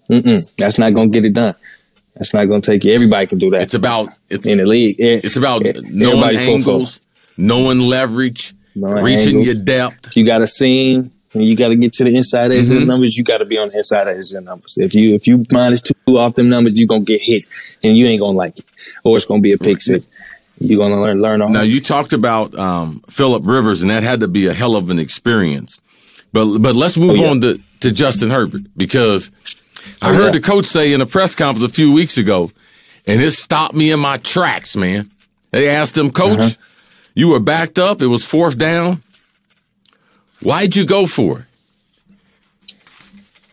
Mm-mm. 0.10 0.56
That's 0.58 0.78
not 0.78 0.94
going 0.94 1.10
to 1.10 1.14
get 1.14 1.24
it 1.24 1.34
done. 1.34 1.56
That's 2.16 2.34
not 2.34 2.50
going 2.50 2.60
to 2.60 2.70
take 2.72 2.84
you. 2.84 2.94
Everybody 2.94 3.28
can 3.28 3.38
do 3.38 3.50
that. 3.52 3.62
It's 3.62 3.76
about 3.76 4.10
it's 4.30 4.46
in 4.46 4.58
the 4.58 4.66
league. 4.66 4.98
It's 5.00 5.38
about 5.38 5.62
knowing 5.64 6.36
angles, 6.36 7.00
knowing 7.38 7.80
leverage, 7.80 8.54
knowing 8.76 9.06
reaching 9.06 9.38
angles. 9.38 9.60
your 9.60 9.66
depth. 9.66 10.18
You 10.18 10.26
got 10.26 10.42
a 10.42 10.48
seam. 10.48 11.12
And 11.34 11.44
you 11.44 11.56
got 11.56 11.70
to 11.70 11.76
get 11.76 11.94
to 11.94 12.04
the 12.04 12.16
inside 12.16 12.52
edge 12.52 12.52
mm-hmm. 12.52 12.62
of 12.62 12.68
the 12.68 12.76
mm-hmm. 12.76 12.90
numbers. 12.90 13.18
You 13.18 13.24
got 13.24 13.38
to 13.38 13.46
be 13.46 13.58
on 13.58 13.70
the 13.70 13.78
inside 13.78 14.08
edge 14.08 14.18
of 14.18 14.32
the 14.32 14.42
numbers. 14.42 14.78
If 14.78 14.96
you 14.96 15.14
if 15.14 15.28
you 15.28 15.46
minus 15.52 15.82
two 15.82 16.18
off 16.18 16.36
them 16.36 16.50
numbers, 16.50 16.78
you're 16.80 16.88
gonna 16.88 17.04
get 17.04 17.22
hit, 17.22 17.44
and 17.84 17.96
you 17.96 18.08
ain't 18.08 18.22
gonna 18.22 18.38
like 18.38 18.58
it, 18.58 18.66
or 19.04 19.16
it's 19.16 19.26
gonna 19.26 19.42
be 19.42 19.52
a 19.54 19.58
pick 19.58 19.82
six. 19.82 20.08
You're 20.60 20.80
gonna 20.80 21.02
learn 21.02 21.22
learn 21.22 21.42
all. 21.42 21.50
Now 21.50 21.62
you 21.62 21.80
talked 21.80 22.14
about 22.14 22.58
um, 22.58 23.04
Philip 23.10 23.46
Rivers, 23.46 23.82
and 23.82 23.92
that 23.92 24.04
had 24.04 24.22
to 24.22 24.28
be 24.28 24.48
a 24.48 24.54
hell 24.54 24.76
of 24.76 24.90
an 24.90 25.00
experience. 25.00 25.82
But 26.34 26.60
but 26.60 26.76
let's 26.76 26.98
move 26.98 27.12
oh, 27.12 27.16
yeah. 27.16 27.30
on 27.30 27.42
to, 27.42 27.60
to 27.82 27.92
Justin 27.92 28.30
Herbert 28.30 28.64
because 28.76 29.32
I 30.02 30.14
heard 30.14 30.34
the 30.34 30.42
coach 30.42 30.66
say 30.66 30.94
in 30.94 31.02
a 31.02 31.06
press 31.06 31.36
conference 31.36 31.72
a 31.72 31.74
few 31.74 31.92
weeks 31.92 32.18
ago, 32.18 32.52
and 33.06 33.22
it 33.22 33.32
stopped 33.32 33.76
me 33.76 33.92
in 33.92 34.00
my 34.00 34.18
tracks, 34.18 34.76
man. 34.76 35.10
They 35.52 35.70
asked 35.70 35.98
him, 35.98 36.12
Coach, 36.12 36.40
uh-huh. 36.40 36.64
you 37.16 37.30
were 37.30 37.40
backed 37.40 37.80
up, 37.80 38.02
it 38.02 38.08
was 38.08 38.26
fourth 38.26 38.58
down. 38.58 39.02
Why'd 40.42 40.76
you 40.76 40.86
go 40.86 41.08
for 41.08 41.40
it? 41.40 41.46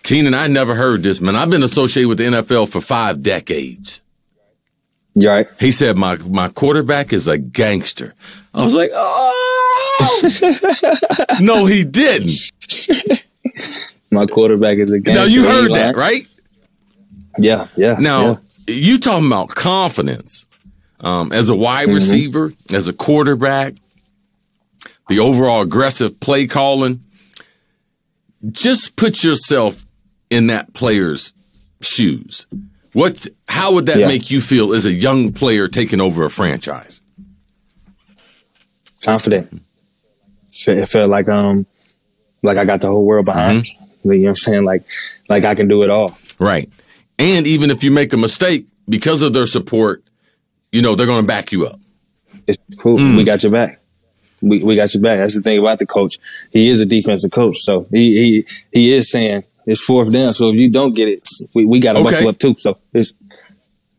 Keenan, 0.03 0.35
I 0.35 0.49
never 0.49 0.75
heard 0.75 1.03
this, 1.03 1.21
man. 1.21 1.35
I've 1.35 1.49
been 1.49 1.63
associated 1.63 2.09
with 2.09 2.19
the 2.19 2.25
NFL 2.25 2.69
for 2.69 2.83
five 2.83 3.23
decades. 3.23 4.03
Right. 5.17 5.47
He 5.61 5.71
said 5.71 5.97
my 5.97 6.17
my 6.17 6.49
quarterback 6.49 7.13
is 7.13 7.29
a 7.29 7.39
gangster. 7.39 8.15
I 8.53 8.65
was 8.65 8.75
like, 8.75 8.91
oh 8.93 10.21
no, 11.41 11.67
he 11.67 11.85
didn't. 11.85 12.33
my 14.11 14.27
quarterback 14.27 14.79
is 14.79 14.91
a 14.93 14.99
gangster. 14.99 15.25
Now 15.25 15.25
you 15.25 15.45
heard 15.45 15.73
that, 15.73 15.95
right? 15.95 16.27
Yeah, 17.39 17.69
yeah. 17.77 17.97
Now 17.99 18.41
yeah. 18.69 18.75
you 18.75 18.99
talking 18.99 19.27
about 19.27 19.51
confidence 19.51 20.47
um, 21.01 21.33
as 21.33 21.49
a 21.49 21.55
wide 21.57 21.87
mm-hmm. 21.87 21.95
receiver, 21.95 22.51
as 22.73 22.89
a 22.89 22.93
quarterback, 22.93 23.75
the 25.09 25.21
overall 25.21 25.63
aggressive 25.63 26.19
play 26.21 26.47
calling. 26.47 27.05
Just 28.51 28.97
put 28.97 29.25
yourself 29.25 29.85
in 30.29 30.49
that 30.49 30.75
player's 30.75 31.33
shoes. 31.81 32.47
What? 32.95 33.27
How 33.49 33.75
would 33.75 33.87
that 33.87 33.99
Yeah. 33.99 34.07
make 34.09 34.31
you 34.31 34.41
feel 34.41 34.73
as 34.73 34.87
a 34.87 34.93
young 34.93 35.33
player 35.33 35.69
taking 35.69 36.01
over 36.01 36.25
a 36.25 36.31
franchise? 36.31 37.01
confident. 39.03 39.53
It 40.67 40.87
felt 40.87 41.11
like 41.11 41.29
um 41.29 41.67
like 42.43 42.57
I 42.57 42.65
got 42.65 42.81
the 42.81 42.89
whole 42.89 43.05
world 43.05 43.27
behind 43.27 43.61
me. 43.63 43.77
You 44.05 44.13
know 44.19 44.23
what 44.25 44.29
I'm 44.31 44.37
saying? 44.37 44.65
Like 44.65 44.83
like 45.31 45.45
I 45.45 45.55
can 45.55 45.67
do 45.69 45.83
it 45.83 45.91
all. 45.91 46.17
Right. 46.39 46.69
And 47.19 47.47
even 47.47 47.71
if 47.71 47.83
you 47.85 47.91
make 47.91 48.13
a 48.13 48.17
mistake, 48.19 48.67
because 48.89 49.23
of 49.23 49.33
their 49.33 49.47
support, 49.47 50.03
you 50.73 50.83
know 50.83 50.95
they're 50.95 51.07
going 51.07 51.23
to 51.23 51.27
back 51.27 51.53
you 51.53 51.67
up. 51.67 51.79
It's 52.47 52.59
cool. 52.79 52.97
We 52.97 53.25
got 53.25 53.43
your 53.43 53.53
back. 53.53 53.79
We, 54.43 54.63
we 54.65 54.77
got 54.77 54.93
your 54.95 55.03
back. 55.03 55.19
That's 55.19 55.35
the 55.37 55.43
thing 55.43 55.59
about 55.59 55.79
the 55.79 55.87
coach. 55.87 56.19
He 56.53 56.69
is 56.69 56.81
a 56.81 56.87
defensive 56.87 57.31
coach, 57.31 57.57
so 57.61 57.87
he 57.91 58.15
he, 58.19 58.47
he 58.73 58.93
is 58.93 59.11
saying 59.11 59.43
it's 59.67 59.83
fourth 59.83 60.13
down. 60.13 60.33
So 60.35 60.51
if 60.51 60.57
you 60.57 60.71
don't 60.71 60.95
get 60.95 61.09
it, 61.09 61.27
we, 61.55 61.65
we 61.65 61.81
got 61.81 61.95
to 61.95 62.01
Okay. 62.01 62.11
buckle 62.17 62.29
up 62.29 62.39
too. 62.39 62.55
So 62.59 62.77
it's 62.93 63.15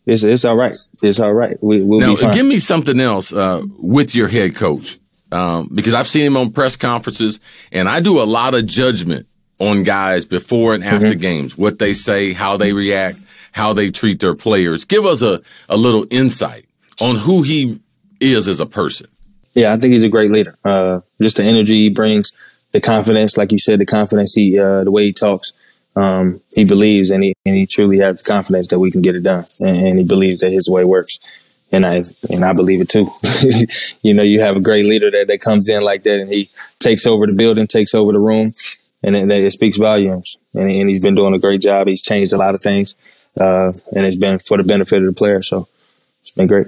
it's 0.05 0.23
it's 0.23 0.45
all 0.45 0.55
right. 0.55 0.75
It's 1.01 1.19
all 1.19 1.33
right. 1.33 1.57
We, 1.61 1.81
we'll 1.81 2.01
Now, 2.01 2.15
be 2.15 2.21
fine. 2.21 2.33
give 2.33 2.45
me 2.45 2.59
something 2.59 2.99
else 2.99 3.33
uh, 3.33 3.63
with 3.79 4.13
your 4.13 4.27
head 4.27 4.55
coach, 4.55 4.97
um, 5.31 5.69
because 5.73 5.93
I've 5.95 6.07
seen 6.07 6.25
him 6.27 6.37
on 6.37 6.51
press 6.51 6.75
conferences, 6.75 7.39
and 7.71 7.89
I 7.89 7.99
do 8.01 8.21
a 8.21 8.25
lot 8.25 8.53
of 8.53 8.67
judgment 8.67 9.25
on 9.57 9.81
guys 9.83 10.25
before 10.25 10.73
and 10.75 10.83
after 10.83 11.07
Mm-hmm. 11.07 11.19
games, 11.21 11.57
what 11.57 11.79
they 11.79 11.93
say, 11.93 12.33
how 12.33 12.57
they 12.57 12.71
react, 12.73 13.17
how 13.51 13.73
they 13.73 13.89
treat 13.89 14.19
their 14.19 14.35
players. 14.35 14.85
Give 14.85 15.05
us 15.05 15.23
a, 15.23 15.41
a 15.69 15.77
little 15.77 16.05
insight 16.11 16.65
on 17.01 17.15
who 17.15 17.41
he 17.41 17.79
is 18.19 18.47
as 18.47 18.59
a 18.59 18.65
person. 18.65 19.07
Yeah, 19.55 19.71
I 19.71 19.77
think 19.77 19.93
he's 19.93 20.03
a 20.03 20.09
great 20.09 20.31
leader. 20.31 20.53
Uh, 20.63 20.99
just 21.19 21.37
the 21.37 21.43
energy 21.43 21.77
he 21.77 21.89
brings, 21.89 22.31
the 22.71 22.81
confidence, 22.81 23.37
like 23.37 23.51
you 23.51 23.59
said, 23.59 23.79
the 23.79 23.85
confidence 23.85 24.33
he, 24.33 24.59
uh, 24.59 24.83
the 24.83 24.91
way 24.91 25.05
he 25.05 25.13
talks. 25.13 25.53
Um, 25.95 26.41
he 26.53 26.65
believes 26.65 27.09
and 27.09 27.23
he 27.23 27.33
and 27.45 27.55
he 27.55 27.65
truly 27.65 27.99
has 27.99 28.21
confidence 28.21 28.67
that 28.67 28.81
we 28.81 28.91
can 28.91 29.01
get 29.01 29.15
it 29.15 29.23
done, 29.23 29.45
and, 29.61 29.77
and 29.77 29.97
he 29.97 30.05
believes 30.05 30.41
that 30.41 30.51
his 30.51 30.69
way 30.69 30.83
works. 30.83 31.69
And 31.71 31.85
I 31.85 32.01
and 32.29 32.43
I 32.43 32.51
believe 32.51 32.81
it 32.81 32.89
too. 32.89 33.05
you 34.01 34.13
know, 34.13 34.23
you 34.23 34.41
have 34.41 34.57
a 34.57 34.61
great 34.61 34.85
leader 34.85 35.09
that, 35.09 35.27
that 35.27 35.39
comes 35.39 35.69
in 35.69 35.83
like 35.83 36.03
that, 36.03 36.19
and 36.19 36.29
he 36.29 36.49
takes 36.79 37.07
over 37.07 37.25
the 37.25 37.35
building, 37.37 37.65
takes 37.65 37.95
over 37.95 38.11
the 38.11 38.19
room, 38.19 38.51
and 39.03 39.15
it, 39.15 39.31
it 39.31 39.51
speaks 39.51 39.77
volumes. 39.77 40.37
And, 40.53 40.69
and 40.69 40.89
he's 40.89 41.03
been 41.03 41.15
doing 41.15 41.33
a 41.33 41.39
great 41.39 41.61
job. 41.61 41.87
He's 41.87 42.01
changed 42.01 42.33
a 42.33 42.37
lot 42.37 42.55
of 42.55 42.61
things, 42.61 42.95
uh, 43.39 43.71
and 43.95 44.05
it's 44.05 44.17
been 44.17 44.39
for 44.39 44.57
the 44.57 44.63
benefit 44.65 44.99
of 44.99 45.05
the 45.05 45.13
player. 45.13 45.41
So 45.41 45.65
it's 46.19 46.35
been 46.35 46.47
great. 46.47 46.67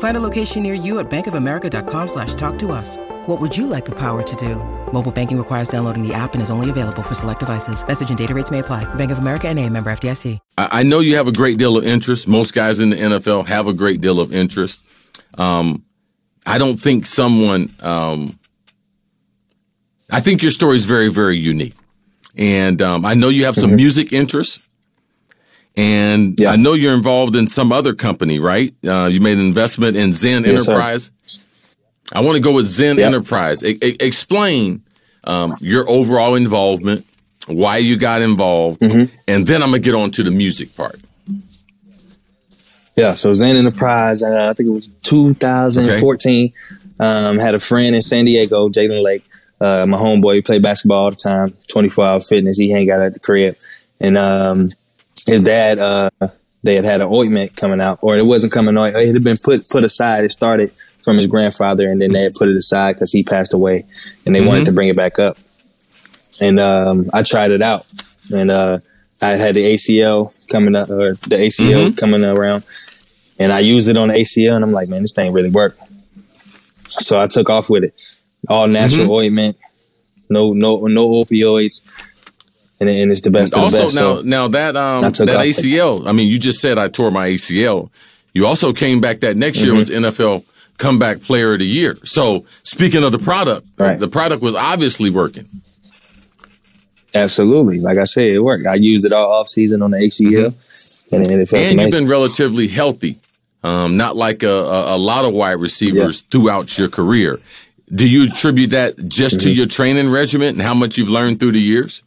Find 0.00 0.16
a 0.16 0.20
location 0.20 0.62
near 0.62 0.74
you 0.74 0.98
at 0.98 1.10
bankofamerica.com 1.10 2.08
slash 2.08 2.34
talk 2.34 2.58
to 2.58 2.72
us. 2.72 2.96
What 3.26 3.40
would 3.40 3.56
you 3.56 3.66
like 3.66 3.84
the 3.84 3.98
power 3.98 4.22
to 4.22 4.36
do? 4.36 4.56
Mobile 4.92 5.12
banking 5.12 5.38
requires 5.38 5.68
downloading 5.68 6.06
the 6.06 6.12
app 6.12 6.32
and 6.34 6.42
is 6.42 6.50
only 6.50 6.68
available 6.68 7.02
for 7.02 7.14
select 7.14 7.40
devices. 7.40 7.86
Message 7.86 8.08
and 8.08 8.18
data 8.18 8.34
rates 8.34 8.50
may 8.50 8.58
apply. 8.58 8.92
Bank 8.94 9.12
of 9.12 9.18
America 9.18 9.48
and 9.48 9.58
a 9.58 9.68
member 9.68 9.90
FDIC. 9.90 10.38
I 10.58 10.80
I 10.80 10.82
know 10.82 11.00
you 11.00 11.16
have 11.16 11.28
a 11.28 11.32
great 11.32 11.58
deal 11.58 11.76
of 11.76 11.86
interest. 11.86 12.26
Most 12.26 12.54
guys 12.54 12.80
in 12.80 12.90
the 12.90 12.96
NFL 12.96 13.46
have 13.46 13.66
a 13.66 13.74
great 13.74 14.00
deal 14.00 14.20
of 14.20 14.32
interest. 14.32 14.88
Um, 15.38 15.84
I 16.46 16.56
don't 16.58 16.80
think 16.80 17.06
someone. 17.06 17.68
Um, 17.80 18.38
I 20.10 20.20
think 20.20 20.42
your 20.42 20.50
story 20.50 20.76
is 20.76 20.86
very, 20.86 21.08
very 21.08 21.36
unique, 21.36 21.74
and 22.36 22.80
um, 22.80 23.04
I 23.04 23.14
know 23.14 23.28
you 23.28 23.44
have 23.44 23.54
some 23.54 23.76
music 23.76 24.12
interests, 24.12 24.66
and 25.76 26.34
Yeah. 26.38 26.50
I 26.50 26.56
know 26.56 26.72
you're 26.74 26.94
involved 26.94 27.36
in 27.36 27.46
some 27.46 27.72
other 27.72 27.94
company, 27.94 28.38
right? 28.38 28.74
Uh, 28.86 29.08
you 29.12 29.20
made 29.20 29.38
an 29.38 29.44
investment 29.46 29.96
in 29.96 30.12
Zen 30.12 30.44
Yes, 30.44 30.64
sir. 30.64 30.72
Enterprise. 30.72 31.10
I 32.12 32.20
want 32.22 32.36
to 32.36 32.42
go 32.42 32.52
with 32.52 32.66
Zen 32.66 32.98
Yeah. 32.98 33.06
Enterprise. 33.06 33.62
E- 33.62 33.78
e- 33.82 33.96
explain 34.00 34.82
um, 35.24 35.52
your 35.60 35.88
overall 35.88 36.34
involvement, 36.34 37.04
why 37.46 37.76
you 37.76 37.96
got 37.96 38.22
involved, 38.22 38.80
Mm-hmm. 38.80 39.14
and 39.28 39.46
then 39.46 39.62
I'm 39.62 39.68
gonna 39.70 39.78
get 39.80 39.94
on 39.94 40.10
to 40.12 40.22
the 40.22 40.30
music 40.30 40.74
part. 40.76 40.96
Yeah, 42.96 43.14
so 43.14 43.32
Zen 43.32 43.56
Enterprise, 43.56 44.22
uh, 44.22 44.48
I 44.50 44.52
think 44.54 44.68
it 44.68 44.72
was 44.72 44.88
2014. 45.02 46.52
Um, 46.98 47.38
had 47.38 47.54
a 47.54 47.60
friend 47.60 47.94
in 47.94 48.02
San 48.02 48.26
Diego, 48.26 48.68
Jalen 48.68 49.02
Lake, 49.02 49.24
uh, 49.60 49.86
my 49.88 49.96
homeboy. 49.96 50.34
He 50.36 50.42
played 50.42 50.62
basketball 50.62 51.04
all 51.04 51.10
the 51.10 51.16
time, 51.16 51.54
24 51.68 52.04
hour 52.04 52.20
fitness. 52.20 52.58
He 52.58 52.68
hang 52.70 52.90
out 52.90 53.00
at 53.00 53.14
the 53.14 53.20
crib. 53.20 53.54
And 54.00 54.18
um, 54.18 54.70
his 55.26 55.42
dad, 55.42 55.78
uh, 55.78 56.10
they 56.62 56.74
had 56.74 56.84
had 56.84 57.00
an 57.00 57.08
ointment 57.10 57.56
coming 57.56 57.80
out, 57.80 57.98
or 58.02 58.16
it 58.16 58.24
wasn't 58.24 58.52
coming 58.52 58.76
out. 58.76 58.94
It 58.94 59.14
had 59.14 59.24
been 59.24 59.36
put 59.42 59.66
put 59.70 59.84
aside. 59.84 60.24
It 60.24 60.32
started 60.32 60.70
from 61.04 61.16
his 61.16 61.26
grandfather, 61.26 61.90
and 61.90 62.00
then 62.00 62.12
they 62.12 62.22
had 62.22 62.32
put 62.38 62.48
it 62.48 62.56
aside 62.56 62.94
because 62.94 63.12
he 63.12 63.22
passed 63.22 63.54
away, 63.54 63.84
and 64.26 64.34
they 64.34 64.46
wanted 64.46 64.66
to 64.66 64.72
bring 64.72 64.88
it 64.88 64.96
back 64.96 65.18
up. 65.18 65.36
And 66.40 66.60
um, 66.60 67.10
I 67.12 67.22
tried 67.22 67.50
it 67.50 67.62
out, 67.62 67.86
and 68.32 68.50
uh, 68.50 68.78
I 69.22 69.30
had 69.30 69.54
the 69.54 69.74
ACL 69.74 70.30
coming 70.50 70.76
up, 70.76 70.90
or 70.90 71.14
the 71.14 71.36
ACL 71.36 71.96
coming 71.96 72.24
around, 72.24 72.64
and 73.38 73.52
I 73.52 73.60
used 73.60 73.88
it 73.88 73.96
on 73.96 74.08
the 74.08 74.14
ACL, 74.14 74.54
and 74.54 74.64
I'm 74.64 74.72
like, 74.72 74.88
man, 74.90 75.02
this 75.02 75.12
thing 75.12 75.32
really 75.32 75.50
worked. 75.52 75.78
So 77.02 77.20
I 77.20 77.26
took 77.26 77.48
off 77.48 77.70
with 77.70 77.84
it, 77.84 77.94
all 78.48 78.66
natural 78.66 79.12
ointment, 79.12 79.56
no 80.28 80.52
no 80.52 80.86
no 80.86 81.08
opioids, 81.08 81.90
and, 82.80 82.88
and 82.88 83.10
it's 83.10 83.20
the 83.20 83.30
best 83.30 83.54
the 83.54 83.60
also, 83.60 83.84
best. 83.84 83.96
now 83.96 84.14
so, 84.16 84.22
now 84.22 84.48
that 84.48 84.76
um, 84.76 85.02
that. 85.02 85.12
ACL. 85.12 86.06
I 86.06 86.12
mean, 86.12 86.28
you 86.28 86.38
just 86.38 86.60
said 86.60 86.78
I 86.78 86.88
tore 86.88 87.10
my 87.10 87.28
ACL. 87.28 87.90
You 88.34 88.46
also 88.46 88.72
came 88.72 89.00
back 89.00 89.20
that 89.20 89.36
next 89.36 89.62
year 89.62 89.74
was 89.74 89.90
Mm-hmm. 89.90 90.04
NFL 90.04 90.44
Comeback 90.78 91.20
Player 91.20 91.52
of 91.52 91.58
the 91.58 91.66
Year. 91.66 91.98
So 92.04 92.46
speaking 92.62 93.02
of 93.04 93.12
the 93.12 93.18
product, 93.18 93.66
Right. 93.78 93.98
the 93.98 94.08
product 94.08 94.40
was 94.42 94.54
obviously 94.54 95.10
working. 95.10 95.46
absolutely, 97.14 97.80
like 97.80 97.98
I 97.98 98.04
said, 98.04 98.24
it 98.30 98.38
worked. 98.40 98.66
I 98.66 98.74
used 98.74 99.04
it 99.04 99.12
all 99.12 99.32
off 99.32 99.48
season 99.48 99.82
on 99.82 99.90
the 99.90 99.98
ACL, 99.98 101.12
and, 101.12 101.26
and 101.26 101.40
it 101.40 101.48
felt 101.48 101.62
and 101.62 101.80
you've 101.80 101.90
been 101.90 102.08
relatively 102.08 102.68
healthy, 102.68 103.16
um, 103.64 103.96
not 103.96 104.16
like 104.16 104.42
a, 104.42 104.48
a, 104.48 104.96
a 104.96 104.98
lot 104.98 105.24
of 105.24 105.34
wide 105.34 105.52
receivers 105.60 106.20
throughout 106.22 106.78
your 106.78 106.88
career. 106.88 107.38
Do 107.92 108.08
you 108.08 108.24
attribute 108.24 108.70
that 108.70 108.96
just 109.08 109.38
Mm-hmm. 109.38 109.44
to 109.44 109.52
your 109.52 109.66
training 109.66 110.10
regimen 110.10 110.48
and 110.50 110.62
how 110.62 110.74
much 110.74 110.96
you've 110.96 111.08
learned 111.10 111.40
through 111.40 111.52
the 111.52 111.60
years? 111.60 112.02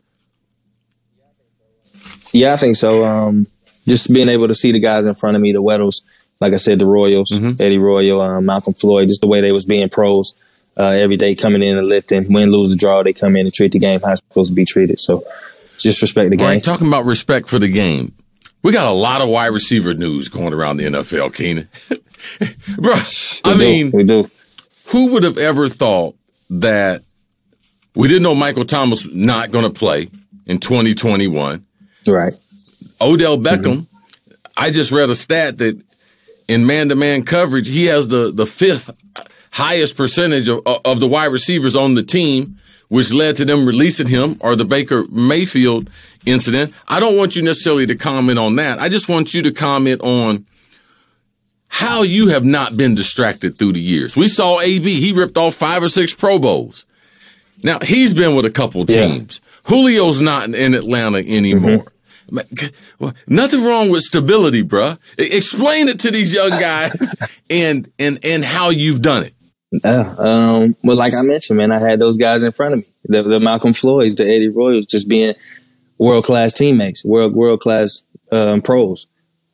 Yeah, 2.34 2.54
I 2.54 2.58
think 2.58 2.76
so. 2.76 3.06
Um, 3.06 3.48
just 3.88 4.14
being 4.14 4.28
able 4.30 4.48
to 4.48 4.54
see 4.54 4.72
the 4.72 4.80
guys 4.80 5.06
in 5.06 5.14
front 5.16 5.36
of 5.36 5.42
me, 5.42 5.52
the 5.52 5.62
Weddles, 5.62 6.02
like 6.42 6.54
I 6.54 6.58
said, 6.58 6.80
the 6.80 6.86
Royals, 6.86 7.30
Mm-hmm. 7.32 7.62
Eddie 7.62 7.78
Royal, 7.78 8.22
um, 8.22 8.46
Malcom 8.46 8.78
Floyd, 8.80 9.08
just 9.08 9.22
the 9.22 9.28
way 9.28 9.40
they 9.42 9.52
was 9.52 9.66
being 9.66 9.88
pros 9.90 10.36
uh, 10.78 10.84
every 10.90 11.18
day, 11.18 11.36
coming 11.36 11.62
in 11.62 11.78
and 11.78 11.88
lifting, 11.88 12.24
win, 12.30 12.50
lose, 12.52 12.74
or 12.74 12.76
draw, 12.76 13.04
they 13.04 13.14
come 13.14 13.36
in 13.36 13.46
and 13.46 13.54
treat 13.54 13.72
the 13.72 13.80
game 13.80 14.00
how 14.04 14.14
it's 14.14 14.22
supposed 14.30 14.50
to 14.52 14.56
be 14.56 14.66
treated. 14.66 15.00
So 15.00 15.22
just 15.80 16.02
respect 16.02 16.30
the 16.32 16.36
game. 16.38 16.48
right, 16.48 16.64
talking 16.64 16.88
about 16.88 17.06
respect 17.06 17.48
for 17.50 17.60
the 17.60 17.68
game. 17.72 18.14
We 18.64 18.72
got 18.72 18.88
a 18.90 18.96
lot 18.96 19.22
of 19.22 19.28
wide 19.30 19.48
receiver 19.48 19.94
news 19.94 20.30
going 20.30 20.54
around 20.54 20.78
the 20.78 20.86
NFL, 20.86 21.36
Keenan. 21.36 21.68
Bro, 22.78 22.94
I 22.96 23.54
do. 23.54 23.58
mean, 23.60 23.92
we 23.94 24.04
do. 24.06 24.26
who 24.92 25.12
would 25.14 25.24
have 25.24 25.38
ever 25.38 25.68
thought 25.68 26.16
that 26.50 27.04
we 27.94 28.08
didn't 28.08 28.24
know 28.24 28.36
Michael 28.36 28.64
Thomas 28.66 29.06
not 29.14 29.52
going 29.52 29.66
to 29.66 29.70
play 29.70 30.10
in 30.46 30.60
2021? 30.60 31.66
Right. 32.08 32.34
Odell 33.02 33.38
Beckham, 33.38 33.82
mm-hmm. 33.86 34.34
I 34.58 34.70
just 34.70 34.92
read 34.92 35.10
a 35.10 35.16
stat 35.16 35.58
that 35.60 35.82
in 36.48 36.66
man-to-man 36.66 37.24
coverage, 37.24 37.68
he 37.68 37.86
has 37.86 38.08
the 38.08 38.32
the 38.32 38.46
fifth 38.46 39.02
highest 39.52 39.96
percentage 39.96 40.50
of, 40.50 40.60
of 40.66 41.00
the 41.00 41.08
wide 41.08 41.32
receivers 41.32 41.76
on 41.76 41.96
the 41.96 42.04
team, 42.04 42.58
which 42.90 43.14
led 43.14 43.38
to 43.38 43.46
them 43.46 43.66
releasing 43.66 44.08
him 44.08 44.38
or 44.40 44.56
the 44.56 44.66
Baker 44.66 45.06
Mayfield 45.12 45.90
incident. 46.26 46.74
I 46.88 47.00
don't 47.00 47.18
want 47.18 47.36
you 47.36 47.44
necessarily 47.44 47.86
to 47.88 47.96
comment 47.96 48.40
on 48.40 48.56
that. 48.56 48.80
I 48.80 48.90
just 48.90 49.10
want 49.10 49.34
you 49.34 49.42
to 49.44 49.52
comment 49.52 50.02
on 50.02 50.46
how 51.68 52.04
you 52.04 52.28
have 52.30 52.46
not 52.46 52.78
been 52.78 52.94
distracted 52.96 53.58
through 53.58 53.74
the 53.74 53.82
years. 53.82 54.16
We 54.16 54.28
saw 54.28 54.60
AB, 54.62 55.00
he 55.00 55.12
ripped 55.12 55.38
off 55.38 55.56
five 55.56 55.82
or 55.82 55.90
six 55.90 56.14
Pro 56.14 56.38
Bowls. 56.40 56.86
Now, 57.64 57.80
he's 57.80 58.14
been 58.14 58.36
with 58.36 58.46
a 58.46 58.52
couple 58.52 58.86
Yeah. 58.88 59.08
teams. 59.08 59.42
Julio's 59.68 60.22
not 60.22 60.50
in 60.50 60.76
Atlanta 60.76 61.20
anymore. 61.20 61.78
Well, 61.78 61.88
Nothing 63.28 63.64
wrong 63.64 63.90
with 63.90 64.02
stability, 64.04 64.64
bruh. 64.64 64.98
Explain 65.18 65.88
it 65.88 66.00
to 66.02 66.12
these 66.12 66.34
young 66.34 66.50
guys 66.50 67.16
and 67.50 67.92
and 68.00 68.20
and 68.24 68.44
how 68.44 68.70
you've 68.70 69.02
done 69.02 69.24
it. 69.24 69.34
Yeah. 69.84 70.14
Um, 70.20 70.76
well, 70.84 70.98
like 70.98 71.14
I 71.14 71.24
mentioned, 71.24 71.58
man, 71.58 71.72
I 71.72 71.80
had 71.80 72.00
those 72.00 72.18
guys 72.18 72.44
in 72.44 72.52
front 72.52 72.74
of 72.74 72.80
me. 72.80 72.86
The, 73.06 73.24
the 73.24 73.40
Malcom 73.40 73.76
Floyds, 73.78 74.16
the 74.16 74.24
Eddie 74.24 74.50
Royals, 74.50 74.86
just 74.86 75.10
being 75.10 75.34
world 75.98 76.26
class 76.26 76.54
teammates, 76.54 77.04
world 77.04 77.34
world 77.34 77.60
class 77.60 78.02
um, 78.32 78.62
pros. 78.62 79.08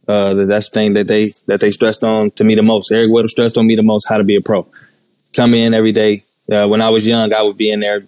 Uh, 0.08 0.34
that's 0.46 0.70
the 0.70 0.74
thing 0.74 0.94
that 0.94 1.08
they 1.08 1.30
that 1.48 1.62
they 1.62 1.72
stressed 1.72 2.04
on 2.04 2.32
to 2.32 2.44
me 2.44 2.56
the 2.56 2.63
most. 2.63 2.92
Eric 2.92 3.12
Weddle 3.12 3.30
stressed 3.30 3.58
on 3.58 3.68
me 3.68 3.76
the 3.76 3.84
most 3.84 4.10
how 4.10 4.18
to 4.18 4.24
be 4.24 4.36
a 4.36 4.42
pro. 4.42 4.68
Come 5.36 5.54
in 5.54 5.74
every 5.74 5.92
day, 5.92 6.24
Uh, 6.52 6.68
when 6.68 6.82
I 6.82 6.90
was 6.90 7.08
young, 7.08 7.32
I 7.34 7.42
would 7.42 7.58
be 7.58 7.70
in 7.70 7.80
there, 7.80 8.02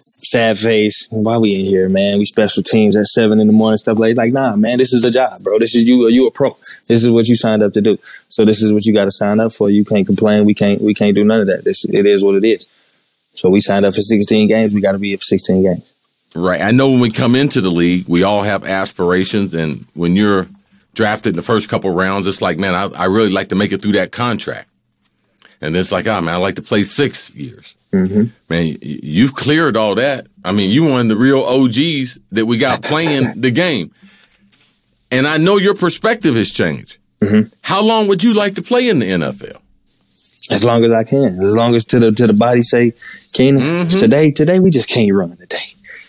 sad 0.00 0.58
face. 0.58 1.06
Why 1.10 1.38
we 1.38 1.54
in 1.54 1.64
here, 1.64 1.88
man? 1.88 2.18
We 2.18 2.24
special 2.24 2.62
teams 2.62 2.96
at 2.96 3.06
seven 3.06 3.38
in 3.38 3.46
the 3.46 3.52
morning, 3.52 3.76
stuff 3.76 3.98
like 3.98 4.16
like. 4.16 4.32
Nah, 4.32 4.56
man, 4.56 4.78
this 4.78 4.92
is 4.92 5.04
a 5.04 5.10
job, 5.10 5.42
bro. 5.42 5.58
This 5.58 5.74
is 5.74 5.84
you. 5.84 6.08
You 6.08 6.26
a 6.26 6.30
pro. 6.30 6.50
This 6.88 7.04
is 7.04 7.10
what 7.10 7.28
you 7.28 7.36
signed 7.36 7.62
up 7.62 7.72
to 7.74 7.80
do. 7.80 7.98
So 8.02 8.44
this 8.44 8.62
is 8.62 8.72
what 8.72 8.84
you 8.86 8.92
got 8.92 9.04
to 9.04 9.10
sign 9.10 9.38
up 9.38 9.52
for. 9.52 9.70
You 9.70 9.84
can't 9.84 10.06
complain. 10.06 10.44
We 10.44 10.54
can't. 10.54 10.80
We 10.80 10.94
can't 10.94 11.14
do 11.14 11.24
none 11.24 11.40
of 11.40 11.46
that. 11.46 11.64
This 11.64 11.84
it 11.84 12.06
is 12.06 12.24
what 12.24 12.34
it 12.34 12.44
is. 12.44 12.66
So 13.34 13.50
we 13.50 13.60
signed 13.60 13.84
up 13.84 13.94
for 13.94 14.00
16 14.00 14.48
games. 14.48 14.74
We 14.74 14.80
got 14.80 14.92
to 14.92 14.98
be 14.98 15.14
for 15.14 15.22
16 15.22 15.62
games. 15.62 15.92
Right. 16.34 16.60
I 16.60 16.70
know 16.70 16.90
when 16.90 17.00
we 17.00 17.10
come 17.10 17.34
into 17.34 17.60
the 17.60 17.70
league, 17.70 18.08
we 18.08 18.22
all 18.22 18.42
have 18.42 18.64
aspirations, 18.64 19.54
and 19.54 19.86
when 19.94 20.16
you're 20.16 20.48
drafted 20.94 21.30
in 21.30 21.36
the 21.36 21.42
first 21.42 21.68
couple 21.68 21.90
rounds, 21.92 22.26
it's 22.26 22.42
like, 22.42 22.58
man, 22.58 22.74
I, 22.74 23.02
I 23.02 23.04
really 23.04 23.30
like 23.30 23.50
to 23.50 23.54
make 23.54 23.72
it 23.72 23.80
through 23.82 23.92
that 23.92 24.12
contract. 24.12 24.68
And 25.60 25.76
it's 25.76 25.92
like, 25.92 26.06
oh 26.06 26.20
man, 26.20 26.34
I 26.34 26.38
like 26.38 26.56
to 26.56 26.62
play 26.62 26.82
six 26.82 27.34
years. 27.34 27.74
Mm-hmm. 27.92 28.24
Man, 28.48 28.76
you've 28.82 29.34
cleared 29.34 29.76
all 29.76 29.94
that. 29.94 30.26
I 30.44 30.52
mean, 30.52 30.70
you 30.70 30.84
one 30.84 31.02
of 31.02 31.08
the 31.08 31.16
real 31.16 31.42
OGs 31.42 32.18
that 32.32 32.46
we 32.46 32.58
got 32.58 32.82
playing 32.82 33.40
the 33.40 33.50
game. 33.50 33.92
And 35.10 35.26
I 35.26 35.36
know 35.36 35.56
your 35.56 35.74
perspective 35.74 36.34
has 36.34 36.52
changed. 36.52 36.98
Mm-hmm. 37.20 37.48
How 37.62 37.82
long 37.82 38.08
would 38.08 38.22
you 38.22 38.34
like 38.34 38.54
to 38.56 38.62
play 38.62 38.88
in 38.88 38.98
the 38.98 39.06
NFL? 39.06 39.60
As 40.52 40.64
long 40.64 40.84
as 40.84 40.92
I 40.92 41.04
can. 41.04 41.42
As 41.42 41.56
long 41.56 41.74
as 41.74 41.84
to 41.86 41.98
the 41.98 42.12
to 42.12 42.26
the 42.26 42.36
body 42.38 42.62
say, 42.62 42.92
"Can 43.34 43.58
mm-hmm. 43.58 43.88
today, 43.88 44.30
today 44.30 44.60
we 44.60 44.70
just 44.70 44.88
can't 44.88 45.12
run 45.12 45.36
today. 45.36 45.56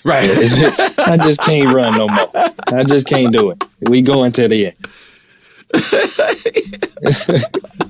Right. 0.06 0.30
Just, 0.30 1.00
I 1.08 1.18
just 1.18 1.42
can't 1.42 1.74
run 1.74 1.98
no 1.98 2.08
more. 2.08 2.32
I 2.68 2.84
just 2.84 3.08
can't 3.08 3.34
do 3.34 3.52
it. 3.52 3.64
We 3.90 4.02
going 4.02 4.32
to 4.34 4.48
the 4.48 4.68
end. 4.68 4.76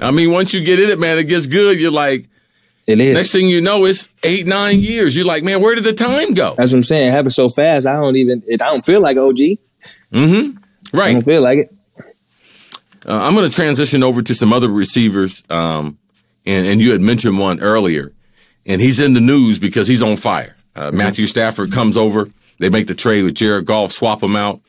I 0.00 0.10
mean, 0.10 0.30
once 0.30 0.52
you 0.52 0.64
get 0.64 0.80
in 0.80 0.90
it, 0.90 0.98
man, 0.98 1.18
it 1.18 1.28
gets 1.28 1.46
good. 1.46 1.78
You're 1.78 1.90
like, 1.90 2.28
it 2.86 3.00
is. 3.00 3.14
Next 3.14 3.32
thing 3.32 3.48
you 3.48 3.60
know, 3.60 3.84
it's 3.84 4.12
eight, 4.24 4.46
nine 4.46 4.80
years. 4.80 5.16
You're 5.16 5.26
like, 5.26 5.44
man, 5.44 5.62
where 5.62 5.74
did 5.74 5.84
the 5.84 5.92
time 5.92 6.34
go? 6.34 6.54
That's 6.56 6.72
what 6.72 6.78
I'm 6.78 6.84
saying. 6.84 7.08
It 7.08 7.12
happened 7.12 7.32
so 7.32 7.48
fast. 7.48 7.86
I 7.86 7.94
don't 7.94 8.16
even. 8.16 8.42
It, 8.46 8.60
I 8.60 8.66
don't 8.66 8.84
feel 8.84 9.00
like 9.00 9.16
OG. 9.16 9.36
Mm-hmm. 10.12 10.96
Right. 10.96 11.10
I 11.10 11.12
don't 11.12 11.22
feel 11.22 11.42
like 11.42 11.58
it. 11.60 11.72
Uh, 13.06 13.20
I'm 13.22 13.34
going 13.34 13.48
to 13.48 13.54
transition 13.54 14.02
over 14.02 14.22
to 14.22 14.34
some 14.34 14.52
other 14.52 14.68
receivers, 14.68 15.42
um, 15.50 15.98
and 16.46 16.66
and 16.66 16.80
you 16.80 16.92
had 16.92 17.00
mentioned 17.00 17.38
one 17.38 17.60
earlier, 17.60 18.12
and 18.66 18.80
he's 18.80 19.00
in 19.00 19.14
the 19.14 19.20
news 19.20 19.58
because 19.58 19.88
he's 19.88 20.02
on 20.02 20.16
fire. 20.16 20.56
Uh, 20.74 20.88
mm-hmm. 20.88 20.98
Matthew 20.98 21.26
Stafford 21.26 21.72
comes 21.72 21.96
over. 21.96 22.30
They 22.58 22.68
make 22.68 22.86
the 22.86 22.94
trade 22.94 23.22
with 23.22 23.34
Jared 23.34 23.66
Goff, 23.66 23.92
swap 23.92 24.22
him 24.22 24.36
out. 24.36 24.60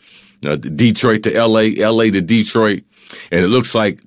Uh, 0.45 0.55
Detroit 0.55 1.23
to 1.23 1.47
LA, 1.47 1.69
LA 1.77 2.05
to 2.05 2.21
Detroit. 2.21 2.83
And 3.31 3.41
it 3.41 3.47
looks 3.47 3.75
like 3.75 3.99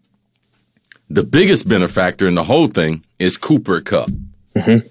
the 1.09 1.23
biggest 1.23 1.69
benefactor 1.69 2.27
in 2.27 2.35
the 2.35 2.45
whole 2.45 2.66
thing 2.66 3.05
is 3.19 3.37
Cooper 3.37 3.81
Kupp. 3.81 4.11
Mm-hmm. 4.57 4.87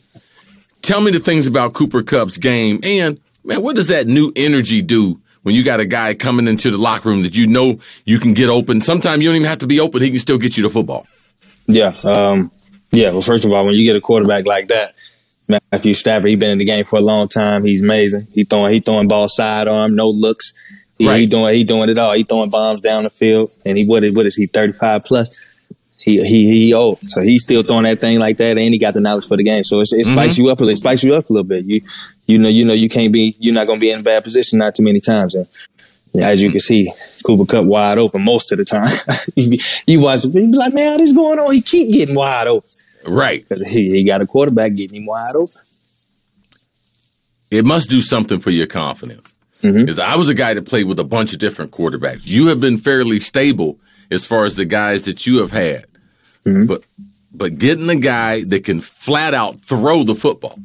Tell 0.81 1.01
me 1.01 1.11
the 1.11 1.19
things 1.19 1.47
about 1.47 1.73
Cooper 1.73 2.03
Kupp's 2.03 2.37
game. 2.37 2.79
And, 2.83 3.19
man, 3.43 3.61
what 3.61 3.75
does 3.75 3.87
that 3.87 4.07
new 4.07 4.31
energy 4.35 4.81
do 4.81 5.19
when 5.43 5.55
you 5.55 5.63
got 5.63 5.79
a 5.79 5.85
guy 5.85 6.13
coming 6.13 6.47
into 6.47 6.71
the 6.71 6.77
locker 6.77 7.09
room 7.09 7.23
that 7.23 7.35
you 7.35 7.47
know 7.47 7.79
you 8.05 8.19
can 8.19 8.33
get 8.33 8.49
open? 8.49 8.81
Sometimes 8.81 9.21
you 9.21 9.29
don't 9.29 9.35
even 9.35 9.47
have 9.47 9.59
to 9.59 9.67
be 9.67 9.79
open. 9.79 10.01
He 10.01 10.09
can 10.09 10.19
still 10.19 10.37
get 10.37 10.57
you 10.57 10.63
the 10.63 10.69
football. 10.69 11.07
Yeah. 11.67 11.91
Um, 12.03 12.51
yeah. 12.91 13.09
Well, 13.11 13.23
first 13.23 13.45
of 13.45 13.51
all, 13.51 13.65
when 13.65 13.73
you 13.73 13.83
get 13.83 13.95
a 13.95 14.01
quarterback 14.01 14.45
like 14.45 14.67
that, 14.67 14.93
Matthew 15.71 15.93
Stafford, 15.93 16.29
he's 16.29 16.39
been 16.39 16.51
in 16.51 16.57
the 16.57 16.65
game 16.65 16.85
for 16.85 16.97
a 16.97 17.01
long 17.01 17.27
time. 17.27 17.63
He's 17.63 17.83
amazing. 17.83 18.21
He 18.33 18.45
throwing 18.45 18.73
he 18.73 18.79
throwing 18.79 19.07
ball 19.07 19.27
sidearm, 19.27 19.95
no 19.95 20.09
looks. 20.09 20.53
He, 20.97 21.07
right. 21.07 21.19
he 21.19 21.25
doing 21.27 21.53
he 21.53 21.63
doing 21.63 21.89
it 21.89 21.97
all. 21.97 22.13
He 22.13 22.23
throwing 22.23 22.49
bombs 22.49 22.81
down 22.81 23.03
the 23.03 23.09
field, 23.09 23.51
and 23.65 23.77
he 23.77 23.85
what 23.85 24.03
is 24.03 24.15
what 24.15 24.25
is 24.25 24.35
he 24.35 24.47
thirty 24.47 24.73
five 24.73 25.03
plus? 25.03 25.54
He 25.97 26.23
he 26.25 26.65
he 26.65 26.73
old, 26.73 26.97
so 26.97 27.21
he's 27.21 27.45
still 27.45 27.63
throwing 27.63 27.83
that 27.83 27.99
thing 27.99 28.19
like 28.19 28.37
that, 28.37 28.57
and 28.57 28.73
he 28.73 28.77
got 28.77 28.93
the 28.93 28.99
knowledge 28.99 29.27
for 29.27 29.37
the 29.37 29.43
game. 29.43 29.63
So 29.63 29.79
it 29.79 29.83
mm-hmm. 29.85 30.11
spikes 30.11 30.37
you 30.37 30.49
up. 30.49 30.59
It 30.61 30.77
spikes 30.77 31.03
you 31.03 31.15
up 31.15 31.29
a 31.29 31.33
little 31.33 31.47
bit. 31.47 31.65
You 31.65 31.81
you 32.27 32.37
know 32.37 32.49
you 32.49 32.65
know 32.65 32.73
you 32.73 32.89
can't 32.89 33.13
be 33.13 33.35
you're 33.39 33.55
not 33.55 33.65
gonna 33.65 33.79
be 33.79 33.91
in 33.91 34.01
a 34.01 34.03
bad 34.03 34.23
position 34.23 34.59
not 34.59 34.75
too 34.75 34.83
many 34.83 34.99
times. 34.99 35.35
And 35.35 35.47
as 36.21 36.43
you 36.43 36.51
can 36.51 36.59
see, 36.59 36.91
Cooper 37.25 37.45
Kupp 37.45 37.65
wide 37.65 37.97
open 37.97 38.23
most 38.23 38.51
of 38.51 38.57
the 38.57 38.65
time. 38.65 38.89
you, 39.35 39.57
you 39.87 39.99
watch 39.99 40.21
the 40.21 40.29
you 40.29 40.51
be 40.51 40.57
like, 40.57 40.73
man, 40.73 40.91
what 40.91 41.01
is 41.01 41.13
going 41.13 41.39
on? 41.39 41.53
He 41.53 41.61
keep 41.61 41.91
getting 41.91 42.15
wide 42.15 42.47
open. 42.47 42.67
Right. 43.11 43.43
He, 43.67 43.91
he 43.91 44.03
got 44.03 44.21
a 44.21 44.25
quarterback 44.25 44.75
getting 44.75 45.01
him 45.01 45.05
wide 45.05 45.35
open. 45.35 45.61
It 47.51 47.63
must 47.63 47.89
do 47.89 48.01
something 48.01 48.39
for 48.39 48.49
your 48.49 48.67
confidence. 48.67 49.35
Because 49.61 49.97
mm-hmm. 49.97 50.11
I 50.11 50.15
was 50.17 50.27
a 50.27 50.33
guy 50.33 50.53
that 50.53 50.65
played 50.65 50.85
with 50.85 50.99
a 50.99 51.03
bunch 51.03 51.33
of 51.33 51.39
different 51.39 51.71
quarterbacks. 51.71 52.27
You 52.27 52.47
have 52.47 52.59
been 52.59 52.77
fairly 52.77 53.19
stable 53.19 53.79
as 54.11 54.25
far 54.25 54.45
as 54.45 54.55
the 54.55 54.65
guys 54.65 55.03
that 55.03 55.25
you 55.25 55.39
have 55.39 55.51
had. 55.51 55.85
Mm-hmm. 56.45 56.65
But 56.67 56.85
but 57.33 57.57
getting 57.57 57.89
a 57.89 57.95
guy 57.95 58.43
that 58.45 58.63
can 58.63 58.81
flat 58.81 59.33
out 59.33 59.59
throw 59.61 60.03
the 60.03 60.15
football. 60.15 60.57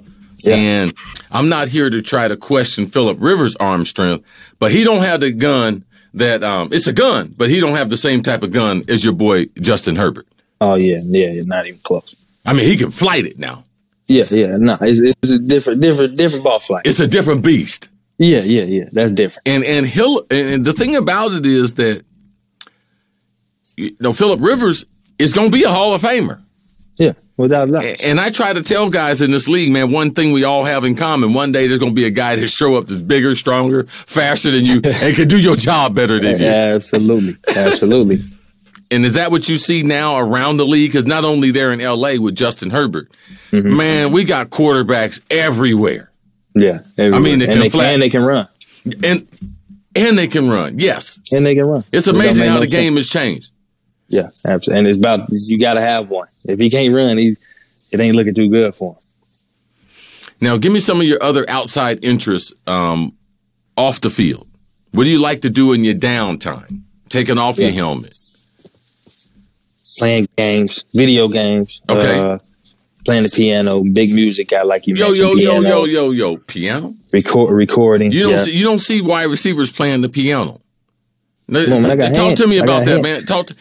Yeah. 0.45 0.55
And 0.55 0.95
I'm 1.31 1.49
not 1.49 1.69
here 1.69 1.91
to 1.91 2.01
try 2.01 2.29
to 2.29 2.37
question 2.37 2.87
Philip 2.87 3.19
Rivers' 3.21 3.57
arm 3.57 3.85
strength, 3.85 4.25
but 4.59 4.73
he 4.73 4.85
don't 4.85 5.03
have 5.03 5.21
the 5.21 5.33
gun 5.33 5.85
that 6.15 6.43
um, 6.43 6.71
it's 6.73 6.87
a 6.87 6.93
gun, 6.93 7.35
but 7.37 7.51
he 7.51 7.61
don't 7.61 7.77
have 7.77 7.91
the 7.91 7.97
same 7.97 8.23
type 8.23 8.43
of 8.43 8.53
gun 8.53 8.83
as 8.89 9.05
your 9.05 9.13
boy 9.13 9.47
Justin 9.61 9.97
Herbert. 9.97 10.27
Oh 10.61 10.77
yeah, 10.77 10.99
yeah, 11.07 11.33
not 11.45 11.67
even 11.67 11.81
close. 11.85 12.25
I 12.47 12.53
mean, 12.53 12.65
he 12.65 12.77
can 12.77 12.91
flight 12.91 13.27
it 13.27 13.39
now. 13.39 13.65
Yeah, 14.09 14.25
yeah, 14.31 14.57
no, 14.59 14.77
it's, 14.81 15.17
it's 15.23 15.35
a 15.35 15.47
different, 15.47 15.83
different, 15.83 16.17
different 16.17 16.45
ball 16.45 16.59
flight. 16.59 16.87
It's 16.87 17.01
a 17.01 17.07
different 17.07 17.45
beast. 17.45 17.89
Yeah, 18.19 18.41
yeah, 18.45 18.65
yeah, 18.65 18.85
that's 18.93 19.13
different. 19.13 19.47
And 19.47 19.65
and 19.65 19.87
he'll 19.87 20.25
and 20.31 20.65
the 20.65 20.73
thing 20.73 20.97
about 20.97 21.33
it 21.33 21.47
is 21.47 21.75
that 21.75 22.05
you 23.77 23.97
know 24.01 24.13
Philip 24.13 24.41
Rivers 24.41 24.87
is 25.19 25.33
going 25.33 25.49
to 25.49 25.53
be 25.53 25.65
a 25.65 25.71
Hall 25.71 25.95
of 25.95 26.03
Famer. 26.03 26.41
Yeah, 26.99 27.13
without 27.39 27.69
a 27.69 27.73
doubt. 27.73 28.05
And 28.05 28.21
I 28.21 28.31
try 28.31 28.53
to 28.53 28.63
tell 28.63 28.91
guys 28.91 29.23
in 29.23 29.31
this 29.31 29.49
league, 29.49 29.73
man, 29.73 29.91
one 29.91 30.13
thing 30.13 30.33
we 30.33 30.45
all 30.45 30.65
have 30.65 30.85
in 30.85 30.97
common: 30.97 31.33
one 31.33 31.51
day 31.51 31.67
there's 31.67 31.79
going 31.79 31.93
to 31.93 31.97
be 31.97 32.05
a 32.05 32.11
guy 32.11 32.37
that 32.37 32.49
show 32.49 32.77
up 32.77 32.89
that's 32.89 33.01
bigger, 33.01 33.35
stronger, 33.35 33.85
faster 33.85 34.51
than 34.51 34.63
you, 34.63 34.75
and 35.03 35.17
can 35.17 35.29
do 35.29 35.41
your 35.41 35.57
job 35.57 35.95
better 35.95 36.19
than 36.19 36.39
you. 36.39 36.47
Absolutely, 36.47 37.35
absolutely. 37.57 38.19
And 38.93 39.05
is 39.05 39.15
that 39.15 39.31
what 39.31 39.49
you 39.49 39.55
see 39.55 39.85
now 39.85 40.19
around 40.19 40.57
the 40.57 40.67
league? 40.67 40.91
Because 40.91 41.07
not 41.07 41.25
only 41.25 41.53
there 41.53 41.73
in 41.73 41.79
LA 41.79 42.15
with 42.21 42.35
Justin 42.35 42.71
Herbert, 42.71 43.09
mm-hmm. 43.53 43.77
man, 43.77 44.13
we 44.13 44.25
got 44.25 44.51
quarterbacks 44.51 45.21
everywhere. 45.31 46.11
Yeah, 46.57 46.79
everywhere. 46.99 47.21
I 47.21 47.23
mean, 47.23 47.39
they 47.39 47.47
and, 47.47 47.61
they 47.61 47.71
can, 47.71 47.81
and 47.81 48.03
they 48.03 48.11
can 48.11 48.25
run, 48.25 48.47
and 49.05 49.29
and 49.95 50.19
they 50.19 50.27
can 50.27 50.49
run. 50.49 50.81
Yes, 50.81 51.21
and 51.33 51.47
they 51.47 51.55
can 51.55 51.67
run. 51.67 51.81
It's 51.93 52.09
amazing 52.09 52.49
how 52.49 52.55
no 52.55 52.61
the 52.61 52.67
sense. 52.67 52.83
game 52.83 52.97
has 52.97 53.09
changed. 53.09 53.53
Yeah, 54.11 54.27
absolutely. 54.47 54.79
And 54.79 54.87
it's 54.89 54.99
about 54.99 55.21
you 55.31 55.61
got 55.61 55.75
to 55.75 55.81
have 55.81 56.11
one. 56.11 56.29
If 56.45 56.59
he 56.59 56.71
can't 56.71 56.95
run, 56.95 57.17
he 57.17 57.35
it 57.93 58.01
ain't 58.01 58.17
looking 58.17 58.35
too 58.35 58.49
good 58.49 58.75
for 58.75 58.95
him. 58.95 59.01
Now, 60.43 60.57
give 60.57 60.73
me 60.73 60.81
some 60.81 61.01
of 61.01 61.07
your 61.07 61.23
other 61.23 61.49
outside 61.49 62.05
interests 62.05 62.53
um, 62.67 63.15
off 63.77 64.01
the 64.01 64.11
field. 64.11 64.47
What 64.93 65.05
do 65.05 65.11
you 65.11 65.21
like 65.21 65.43
to 65.43 65.51
do 65.51 65.73
in 65.73 65.85
your 65.85 65.95
downtime? 65.95 66.83
Taking 67.09 67.39
off 67.39 67.59
your 67.59 67.73
helmet 67.73 68.15
playing 69.99 70.27
games, 70.37 70.85
video 70.95 71.29
games. 71.29 71.81
Okay. 71.89 72.19
Uh, 72.19 72.39
playing 73.05 73.23
the 73.23 73.33
piano, 73.35 73.83
big 73.95 74.13
music 74.15 74.51
guy 74.51 74.63
like 74.63 74.87
you 74.87 74.95
yo. 74.95 75.13
Yo, 75.13 75.35
yo, 75.35 75.61
yo, 75.61 75.85
yo, 75.85 76.11
yo, 76.11 76.37
piano. 76.37 76.93
Record, 77.13 77.55
recording. 77.55 78.13
You 78.13 78.25
don't 78.25 78.33
yeah. 78.33 78.43
see, 78.43 78.57
you 78.57 78.65
don't 78.65 78.79
see 78.79 79.01
wide 79.01 79.25
receivers 79.25 79.73
playing 79.73 80.03
the 80.03 80.09
piano. 80.09 80.61
No, 81.51 81.81
man, 81.81 81.99
talk 81.99 82.17
hands. 82.17 82.41
to 82.41 82.47
me 82.47 82.59
about 82.59 82.85
that, 82.85 82.91
hands. 82.91 83.03
man. 83.03 83.27
Talk. 83.27 83.47
To, 83.47 83.55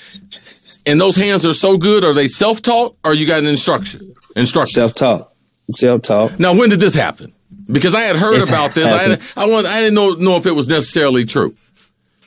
and 0.86 1.02
those 1.02 1.16
hands 1.16 1.46
are 1.46 1.54
so 1.54 1.78
good. 1.78 2.04
Are 2.04 2.14
they 2.14 2.28
self 2.28 2.62
taught 2.62 2.96
or 3.04 3.14
you 3.14 3.26
got 3.26 3.40
an 3.40 3.48
instruction? 3.48 4.00
Instruction. 4.36 4.80
Self 4.80 4.94
taught. 4.94 5.34
Self 5.72 6.02
taught. 6.04 6.40
Now, 6.40 6.54
when 6.54 6.70
did 6.70 6.80
this 6.80 6.96
happen? 6.96 7.32
Because 7.72 7.94
I 7.94 8.02
had 8.02 8.16
heard 8.16 8.36
it's 8.36 8.50
about 8.50 8.74
this. 8.74 8.88
I, 8.88 9.10
had, 9.10 9.22
I 9.36 9.52
want. 9.52 9.68
I 9.68 9.82
didn't 9.82 9.96
know 9.96 10.12
know 10.12 10.36
if 10.38 10.46
it 10.46 10.56
was 10.56 10.68
necessarily 10.68 11.26
true. 11.26 11.56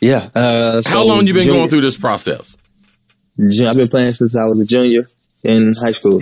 Yeah. 0.01 0.29
Uh, 0.35 0.81
so 0.81 0.91
How 0.91 1.05
long 1.05 1.27
you 1.27 1.33
been 1.33 1.43
junior, 1.43 1.61
going 1.61 1.71
through 1.71 1.81
this 1.83 1.97
process? 1.97 2.57
I've 3.39 3.77
been 3.77 3.89
playing 3.89 4.13
since 4.13 4.37
I 4.37 4.45
was 4.45 4.61
a 4.61 4.67
junior 4.67 5.05
in 5.45 5.71
high 5.81 5.91
school, 5.91 6.21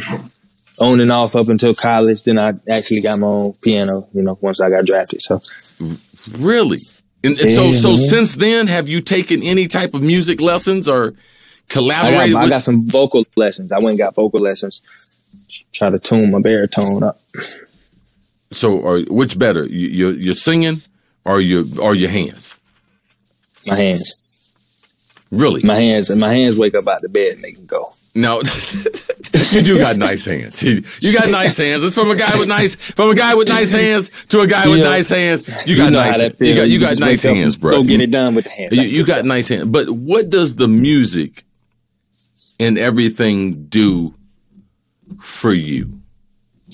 on 0.81 1.01
and 1.01 1.11
off 1.11 1.35
up 1.35 1.49
until 1.49 1.75
college. 1.75 2.23
Then 2.23 2.39
I 2.39 2.53
actually 2.71 3.01
got 3.01 3.19
my 3.19 3.27
own 3.27 3.55
piano. 3.63 4.07
You 4.13 4.23
know, 4.23 4.39
once 4.43 4.61
I 4.61 4.71
got 4.71 4.85
drafted. 4.85 5.23
So, 5.23 5.41
really, 6.45 6.77
and, 7.23 7.39
and 7.39 7.51
so 7.51 7.71
so 7.73 7.97
since 7.97 8.35
then, 8.35 8.67
have 8.67 8.89
you 8.89 9.01
taken 9.01 9.43
any 9.43 9.69
type 9.69 9.95
of 9.95 10.03
music 10.03 10.41
lessons 10.41 10.89
or 10.89 11.15
collaborated? 11.69 12.19
I 12.19 12.29
got, 12.31 12.43
with- 12.45 12.53
I 12.53 12.55
got 12.57 12.63
some 12.63 12.87
vocal 12.89 13.25
lessons. 13.37 13.73
I 13.73 13.79
went 13.79 13.91
and 13.91 13.99
got 13.99 14.15
vocal 14.15 14.41
lessons. 14.41 14.81
Try 15.73 15.91
to 15.91 15.99
tune 15.99 16.31
my 16.31 16.41
baritone 16.41 17.03
up. 17.03 17.17
So, 18.53 18.85
are, 18.85 18.99
which 19.09 19.39
better, 19.39 19.65
you, 19.67 20.11
you're 20.11 20.35
singing 20.35 20.75
or 21.25 21.41
your 21.41 21.63
or 21.81 21.95
your 21.95 22.11
hands? 22.11 22.57
My 23.69 23.77
hands. 23.77 25.25
Really? 25.31 25.61
My 25.65 25.75
hands 25.75 26.11
and 26.11 26.21
my 26.21 26.33
hands 26.35 26.59
wake 26.59 26.75
up 26.75 26.89
out 26.89 27.01
the 27.03 27.09
bed 27.09 27.35
and 27.35 27.43
they 27.43 27.53
can 27.53 27.67
go. 27.67 27.87
No, 28.15 28.39
you 29.53 29.61
do 29.63 29.79
got 29.79 29.97
nice 29.97 30.25
hands. 30.25 30.63
You 30.63 31.13
got 31.15 31.31
nice 31.31 31.57
hands. 31.57 31.83
It's 31.83 31.95
from 31.95 32.11
a 32.11 32.17
guy 32.17 32.33
with 32.35 32.49
nice 32.49 32.75
from 32.75 33.11
a 33.11 33.15
guy 33.15 33.35
with 33.35 33.49
nice 33.49 33.73
hands 33.73 34.27
to 34.29 34.41
a 34.41 34.47
guy 34.47 34.67
with 34.67 34.83
nice 34.83 35.11
hands. 35.11 35.49
You 35.67 35.77
got 35.77 35.85
you 35.87 35.91
know 35.93 36.01
nice. 36.01 36.41
You 36.41 36.57
got 36.57 36.69
you 36.69 36.81
got 36.81 36.99
nice 36.99 37.23
hands, 37.23 37.57
bro. 37.57 37.71
Go 37.71 37.85
get 37.85 38.01
it 38.01 38.11
done 38.11 38.35
with 38.35 38.47
the 38.47 38.63
hands. 38.63 38.77
You, 38.77 38.83
you 38.83 39.07
got 39.07 39.25
nice 39.25 39.49
hands. 39.49 39.67
But 39.67 39.91
what 39.91 40.29
does 40.29 40.57
the 40.57 40.67
music 40.67 41.45
and 42.59 42.79
everything 42.79 43.67
do 43.67 44.15
for 45.21 45.53
you? 45.53 45.89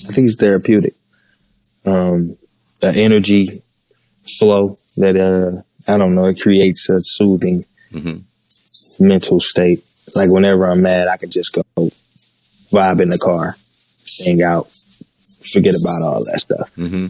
I 0.09 0.13
think 0.13 0.25
it's 0.25 0.35
therapeutic. 0.35 0.93
Um, 1.85 2.35
the 2.81 2.93
energy 2.97 3.49
flow 4.39 4.75
that 4.97 5.15
uh, 5.15 5.61
I 5.91 5.97
don't 5.97 6.15
know, 6.15 6.25
it 6.25 6.39
creates 6.41 6.89
a 6.89 6.99
soothing 7.01 7.63
mm-hmm. 7.91 9.07
mental 9.07 9.39
state. 9.39 9.79
Like 10.15 10.31
whenever 10.31 10.65
I'm 10.65 10.81
mad, 10.81 11.07
I 11.07 11.17
can 11.17 11.29
just 11.29 11.53
go 11.53 11.61
vibe 11.75 13.01
in 13.01 13.09
the 13.09 13.17
car, 13.17 13.53
sing 13.55 14.41
out, 14.41 14.67
forget 15.53 15.73
about 15.81 16.01
all 16.01 16.23
that 16.25 16.39
stuff, 16.39 16.73
mm-hmm. 16.75 17.07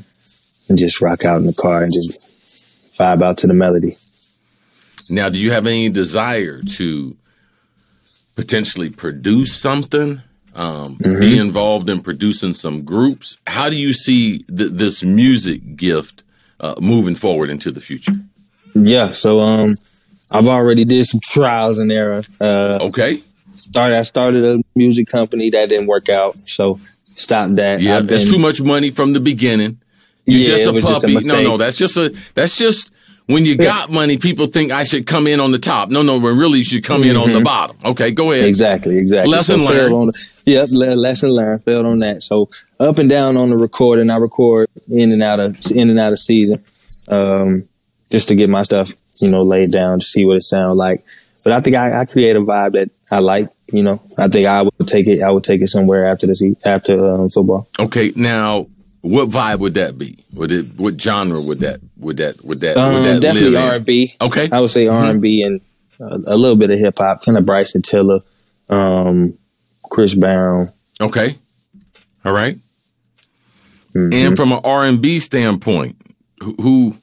and 0.70 0.80
just 0.80 1.02
rock 1.02 1.26
out 1.26 1.38
in 1.38 1.46
the 1.46 1.54
car 1.54 1.84
and 1.84 1.94
just 1.94 2.98
vibe 2.98 3.22
out 3.22 3.38
to 3.40 3.48
the 3.48 3.54
melody. 3.54 3.94
Now, 5.12 5.30
do 5.30 5.38
you 5.38 5.52
have 5.52 5.68
any 5.68 5.90
desire 5.90 6.60
to 6.62 7.16
potentially 8.36 8.90
produce 8.90 9.56
something? 9.56 10.22
Um, 10.56 10.96
mm-hmm. 10.96 11.20
Be 11.20 11.38
involved 11.38 11.88
in 11.90 12.02
producing 12.02 12.54
some 12.56 12.84
groups. 12.84 13.38
How 13.46 13.70
do 13.70 13.80
you 13.80 13.94
see 13.94 14.40
th- 14.40 14.72
this 14.72 15.04
music 15.04 15.76
gift 15.76 16.24
uh, 16.60 16.76
moving 16.80 17.16
forward 17.16 17.52
into 17.52 17.72
the 17.72 17.80
future? 17.80 18.14
Yeah, 18.74 19.14
so 19.14 19.40
um, 19.40 19.70
I've 20.34 20.48
already 20.48 20.86
did 20.86 21.06
some 21.06 21.20
trials 21.22 21.80
and 21.80 21.92
error. 21.92 22.24
Uh, 22.40 22.80
okay. 22.90 23.16
Started. 23.16 23.98
I 23.98 24.02
started 24.04 24.44
a 24.46 24.62
music 24.76 25.08
company 25.08 25.50
that 25.50 25.70
didn't 25.70 25.88
work 25.88 26.10
out, 26.10 26.38
so 26.38 26.80
stopped 26.84 27.56
that. 27.56 27.82
Yeah, 27.82 28.02
that's 28.02 28.30
too 28.30 28.38
much 28.38 28.62
money 28.62 28.92
from 28.92 29.14
the 29.14 29.20
beginning. 29.20 29.78
You're 30.28 30.42
yeah, 30.42 30.48
just 30.48 30.68
a 30.68 30.74
puppy. 30.74 31.14
Just 31.14 31.28
a 31.28 31.34
no, 31.34 31.44
no, 31.44 31.58
that's 31.58 31.78
just 31.78 31.98
a 31.98 32.10
that's 32.36 32.58
just 32.58 33.16
when 33.28 33.46
you 33.46 33.58
got 33.58 33.92
money, 33.92 34.18
people 34.18 34.48
think 34.48 34.72
I 34.72 34.86
should 34.86 35.06
come 35.06 35.28
in 35.28 35.40
on 35.40 35.52
the 35.52 35.60
top. 35.60 35.90
No, 35.90 36.02
no, 36.02 36.20
when 36.20 36.38
really 36.38 36.60
you 36.60 36.64
should 36.64 36.84
come 36.84 37.02
mm-hmm. 37.02 37.12
in 37.12 37.18
on 37.18 37.28
the 37.28 37.36
mm-hmm. 37.36 37.44
bottom. 37.44 37.76
Okay, 37.84 38.12
go 38.12 38.32
ahead. 38.32 38.46
Exactly, 38.46 38.96
exactly. 38.96 39.32
Lesson 39.32 39.60
so 39.60 39.90
learned. 39.90 40.14
yep, 40.46 40.68
lesson 40.72 41.32
learned. 41.32 41.64
Failed 41.64 41.86
on 41.86 42.00
that. 42.00 42.24
So 42.24 42.50
up 42.80 43.00
and 43.00 43.10
down 43.10 43.36
on 43.38 43.50
the 43.50 43.58
recording. 43.58 44.10
I 44.10 44.18
record 44.18 44.68
in 44.90 45.12
and 45.12 45.22
out 45.22 45.40
of 45.40 45.58
in 45.72 45.90
and 45.90 46.00
out 46.00 46.14
of 46.14 46.20
season, 46.20 46.64
um, 47.12 47.64
just 48.12 48.30
to 48.30 48.36
get 48.36 48.50
my 48.50 48.62
stuff, 48.62 48.92
you 49.22 49.30
know, 49.30 49.44
laid 49.44 49.72
down 49.72 50.00
to 50.00 50.06
see 50.06 50.26
what 50.26 50.38
it 50.38 50.42
sounds 50.42 50.78
like. 50.78 51.02
But 51.44 51.54
I 51.54 51.62
think 51.62 51.76
I, 51.76 52.02
I 52.02 52.06
create 52.06 52.36
a 52.36 52.42
vibe 52.42 52.74
that 52.74 52.90
I 53.12 53.20
like. 53.20 53.50
You 53.72 53.84
know, 53.84 54.02
I 54.18 54.28
think 54.30 54.46
I 54.46 54.64
would 54.64 54.88
take 54.88 55.08
it. 55.08 55.22
I 55.22 55.30
would 55.30 55.44
take 55.44 55.62
it 55.62 55.68
somewhere 55.68 56.06
after 56.06 56.26
the 56.26 56.56
after 56.66 57.06
um, 57.06 57.30
football. 57.30 57.68
Okay, 57.80 58.14
now 58.16 58.68
what 59.02 59.30
vibe 59.30 59.60
would 59.60 59.74
that 59.76 59.98
be? 59.98 60.16
Would 60.34 60.52
it? 60.52 60.66
What 60.78 61.00
genre 61.00 61.38
would 61.48 61.60
that? 61.60 61.80
Would 61.98 62.18
that? 62.18 62.38
Would 62.44 62.60
that? 62.62 62.78
Um, 62.78 62.94
would 62.94 63.04
that 63.04 63.22
definitely 63.22 63.58
R 63.58 63.76
and 63.76 63.86
B. 63.86 64.14
Okay, 64.22 64.50
I 64.52 64.62
would 64.62 64.70
say 64.70 64.88
R 64.88 65.06
and 65.06 65.22
B 65.22 65.44
and 65.44 65.62
a 66.00 66.38
little 66.38 66.56
bit 66.56 66.70
of 66.72 66.80
hip 66.80 66.98
hop, 66.98 67.24
kind 67.24 67.38
of 67.38 67.46
Bryson 67.46 67.82
Tiller, 67.82 68.20
um, 68.70 69.38
Chris 69.90 70.16
Brown. 70.16 70.70
Okay, 71.00 71.36
all 72.26 72.34
right. 72.34 72.56
mm-hmm. 73.94 74.14
And 74.14 74.38
from 74.38 74.52
an 74.52 74.60
R 74.64 74.84
and 74.86 75.02
B 75.02 75.20
standpoint, 75.20 75.96
who 76.42 76.96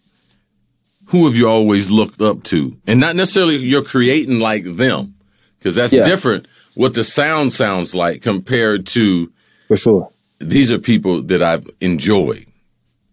who 1.14 1.26
have 1.26 1.36
you 1.36 1.48
always 1.48 1.92
looked 1.92 2.20
up 2.20 2.42
to? 2.42 2.76
And 2.88 2.98
not 2.98 3.14
necessarily 3.14 3.56
you're 3.58 3.84
creating 3.84 4.40
like 4.40 4.64
them, 4.64 5.14
because 5.58 5.76
that's 5.76 5.92
yeah. 5.92 6.04
different. 6.04 6.48
What 6.74 6.94
the 6.94 7.04
sound 7.04 7.52
sounds 7.52 7.94
like 7.94 8.20
compared 8.20 8.84
to 8.88 9.30
for 9.68 9.76
sure 9.76 10.10
these 10.40 10.72
are 10.72 10.78
people 10.78 11.22
that 11.22 11.40
I've 11.40 11.70
enjoyed 11.80 12.46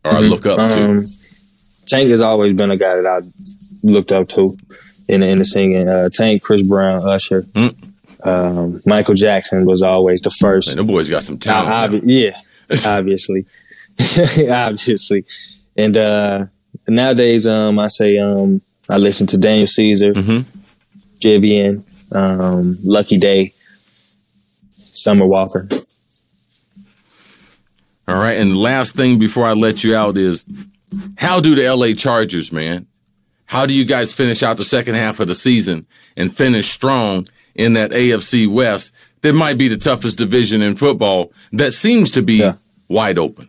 or 0.03 0.11
mm-hmm. 0.11 0.17
I 0.17 0.19
look 0.21 0.47
up 0.47 0.57
um, 0.57 1.05
to. 1.05 1.07
Tank 1.85 2.09
has 2.09 2.21
always 2.21 2.57
been 2.57 2.71
a 2.71 2.77
guy 2.77 2.95
that 2.95 3.05
I 3.05 3.19
looked 3.83 4.11
up 4.11 4.29
to 4.29 4.57
in 5.07 5.21
the, 5.21 5.29
in 5.29 5.37
the 5.37 5.45
singing. 5.45 5.87
Uh, 5.87 6.09
Tank, 6.11 6.41
Chris 6.41 6.67
Brown, 6.67 7.07
Usher, 7.07 7.43
mm. 7.43 8.25
um, 8.25 8.81
Michael 8.87 9.13
Jackson 9.13 9.65
was 9.65 9.83
always 9.83 10.21
the 10.21 10.31
first. 10.31 10.75
Man, 10.75 10.87
the 10.87 10.91
boys 10.91 11.07
got 11.07 11.21
some 11.21 11.37
talent. 11.37 11.93
Uh, 11.93 11.99
yeah, 12.03 12.31
obviously, 12.83 13.45
obviously, 14.49 15.23
and 15.77 15.95
uh, 15.95 16.45
nowadays, 16.91 17.47
um, 17.47 17.79
I 17.79 17.87
say 17.87 18.17
um, 18.17 18.61
I 18.89 18.97
listen 18.97 19.27
to 19.27 19.37
Daniel 19.37 19.67
Caesar, 19.67 20.13
mm-hmm. 20.13 20.41
Um, 22.13 22.75
Lucky 22.83 23.17
Daye, 23.17 23.51
Summer 24.71 25.25
Walker. 25.27 25.67
All 28.07 28.19
right. 28.19 28.37
And 28.37 28.57
last 28.57 28.95
thing 28.95 29.19
before 29.19 29.45
I 29.45 29.53
let 29.53 29.83
you 29.83 29.95
out 29.95 30.17
is 30.17 30.45
how 31.17 31.39
do 31.39 31.55
the 31.55 31.73
LA 31.73 31.93
Chargers, 31.93 32.51
man? 32.51 32.87
How 33.45 33.65
do 33.65 33.73
you 33.73 33.85
guys 33.85 34.13
finish 34.13 34.43
out 34.43 34.57
the 34.57 34.63
second 34.63 34.95
half 34.95 35.19
of 35.19 35.27
the 35.27 35.35
season 35.35 35.85
and 36.17 36.35
finish 36.35 36.69
strong 36.69 37.27
in 37.55 37.73
that 37.73 37.91
AFC 37.91 38.51
West 38.51 38.93
that 39.21 39.33
might 39.33 39.57
be 39.57 39.67
the 39.67 39.77
toughest 39.77 40.17
division 40.17 40.61
in 40.61 40.75
football 40.75 41.31
that 41.53 41.73
seems 41.73 42.11
to 42.11 42.21
be 42.21 42.35
yeah. 42.35 42.53
wide 42.89 43.17
open? 43.19 43.47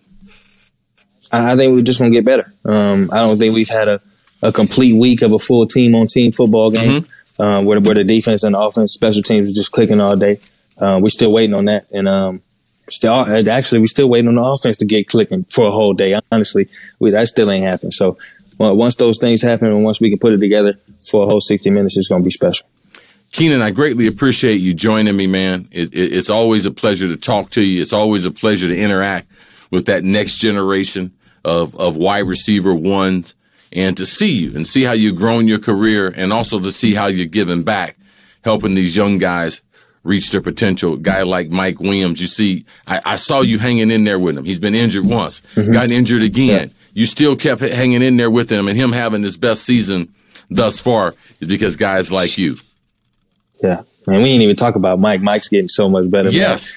I 1.32 1.54
think 1.56 1.74
we're 1.74 1.82
just 1.82 1.98
going 1.98 2.12
to 2.12 2.18
get 2.18 2.24
better. 2.24 2.46
Um, 2.64 3.08
I 3.12 3.18
don't 3.26 3.38
think 3.38 3.54
we've 3.54 3.68
had 3.68 3.88
a, 3.88 4.00
a 4.42 4.52
complete 4.52 4.94
week 4.94 5.22
of 5.22 5.32
a 5.32 5.38
full 5.38 5.66
team 5.66 5.94
on 5.94 6.06
team 6.06 6.32
football 6.32 6.70
game 6.70 7.02
mm-hmm. 7.02 7.42
uh, 7.42 7.62
where, 7.62 7.80
where 7.80 7.94
the 7.94 8.04
defense 8.04 8.42
and 8.44 8.54
the 8.54 8.61
offense, 8.61 8.92
special 8.92 9.22
teams 9.22 9.42
was 9.42 9.54
just 9.54 9.72
clicking 9.72 10.00
all 10.00 10.16
day. 10.16 10.40
Uh, 10.80 10.98
we're 11.00 11.08
still 11.08 11.32
waiting 11.32 11.54
on 11.54 11.66
that. 11.66 11.85
And 11.92 12.08
um, 12.08 12.42
Still, 12.88 13.12
uh, 13.12 13.42
actually, 13.50 13.80
we're 13.80 13.87
still 13.87 14.08
waiting 14.08 14.28
on 14.28 14.35
the 14.35 14.42
offense 14.42 14.76
to 14.78 14.85
get 14.85 15.06
clicking 15.06 15.44
for 15.44 15.68
a 15.68 15.70
whole 15.70 15.94
day. 15.94 16.18
Honestly, 16.30 16.66
we, 16.98 17.11
that 17.11 17.28
still 17.28 17.50
ain't 17.50 17.64
happened. 17.64 17.94
So 17.94 18.18
well, 18.58 18.76
once 18.76 18.96
those 18.96 19.18
things 19.18 19.40
happen 19.40 19.68
and 19.68 19.85
once 19.85 20.00
we 20.00 20.11
can 20.11 20.18
put 20.18 20.32
it 20.32 20.38
together 20.38 20.74
for 21.11 21.22
a 21.22 21.26
whole 21.26 21.40
60 21.40 21.70
minutes, 21.70 21.96
it's 21.96 22.08
going 22.08 22.22
to 22.22 22.24
be 22.24 22.30
special. 22.30 22.66
Keenan, 23.30 23.62
I 23.62 23.70
greatly 23.70 24.08
appreciate 24.08 24.56
you 24.56 24.74
joining 24.74 25.16
me, 25.16 25.26
man. 25.26 25.68
It, 25.70 25.94
it, 25.94 26.12
it's 26.12 26.28
always 26.28 26.66
a 26.66 26.70
pleasure 26.70 27.06
to 27.06 27.16
talk 27.16 27.50
to 27.50 27.62
you. 27.62 27.80
It's 27.80 27.94
always 27.94 28.26
a 28.26 28.30
pleasure 28.30 28.68
to 28.68 28.76
interact 28.76 29.26
with 29.72 29.87
that 29.87 30.04
next 30.04 30.38
generation 30.38 31.12
of, 31.44 31.74
of 31.74 31.96
wide 31.96 32.26
receiver 32.26 32.72
ones 32.72 33.35
and 33.72 33.96
to 33.96 34.06
see 34.06 34.30
you 34.30 34.54
and 34.54 34.66
see 34.68 34.85
how 34.85 34.92
you've 34.92 35.16
grown 35.16 35.48
your 35.48 35.58
career 35.58 36.12
and 36.16 36.32
also 36.32 36.61
to 36.61 36.70
see 36.70 36.94
how 36.94 37.06
you're 37.06 37.26
giving 37.26 37.64
back, 37.64 37.96
helping 38.44 38.76
these 38.76 38.94
young 38.94 39.18
guys 39.18 39.62
reach 40.04 40.30
their 40.30 40.40
potential. 40.40 40.96
guy 40.96 41.22
like 41.22 41.48
Mike 41.50 41.80
Williams, 41.80 42.20
you 42.20 42.26
see, 42.26 42.64
I, 42.87 43.00
I, 43.04 43.16
saw 43.16 43.40
you 43.40 43.58
hanging 43.58 43.90
in 43.90 44.04
there 44.04 44.18
with 44.18 44.37
him. 44.37 44.44
He's 44.44 44.61
been 44.61 44.74
injured 44.74 45.06
once, 45.06 45.40
mm-hmm. 45.54 45.72
got 45.72 45.90
injured 45.90 46.22
again. 46.22 46.68
Yeah. 46.68 46.74
You 46.94 47.06
still 47.06 47.37
kept 47.37 47.62
hanging 47.62 48.02
in 48.02 48.18
there 48.18 48.30
with 48.30 48.50
him, 48.50 48.68
and 48.68 48.76
him 48.76 48.92
having 48.92 49.22
his 49.22 49.38
best 49.38 49.64
season 49.64 50.12
thus 50.50 50.78
far 50.78 51.14
is 51.40 51.48
because 51.48 51.76
guys 51.76 52.12
like 52.12 52.37
you. 52.37 52.56
Yeah, 53.62 53.82
and 54.08 54.22
we 54.22 54.30
ain't 54.30 54.42
even 54.42 54.56
talk 54.56 54.74
about 54.74 54.98
Mike. 54.98 55.22
Mike's 55.22 55.48
getting 55.48 55.68
so 55.68 55.88
much 55.88 56.11
better. 56.11 56.28
Yes, 56.28 56.76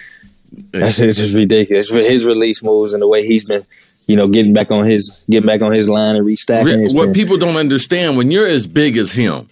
That's 0.72 1.00
it's 1.00 1.18
just 1.18 1.36
ridiculous. 1.36 1.90
His 1.90 2.26
release 2.26 2.64
moves 2.64 2.94
and 2.94 3.02
the 3.02 3.08
way 3.08 3.26
he's 3.26 3.48
been, 3.48 3.62
you 4.08 4.16
know, 4.16 4.28
getting 4.28 4.54
back 4.54 4.72
on 4.72 4.86
his 4.86 5.24
getting 5.30 5.48
back 5.48 5.62
on 5.62 5.72
his 5.72 5.90
line 5.90 6.16
and 6.16 6.26
restacking. 6.26 6.96
What 6.96 7.14
people 7.14 7.38
don't 7.38 7.58
understand 7.58 8.18
when 8.18 8.32
you're 8.32 8.48
as 8.48 8.68
big 8.68 8.98
as 8.98 9.12
him, 9.12 9.48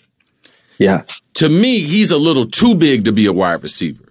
yeah, 0.78 1.04
to 1.36 1.50
me, 1.50 1.80
he's 1.82 2.12
a 2.12 2.18
little 2.18 2.48
too 2.48 2.76
big 2.76 3.06
to 3.06 3.12
be 3.12 3.26
a 3.26 3.34
wide 3.34 3.64
receiver. 3.64 4.04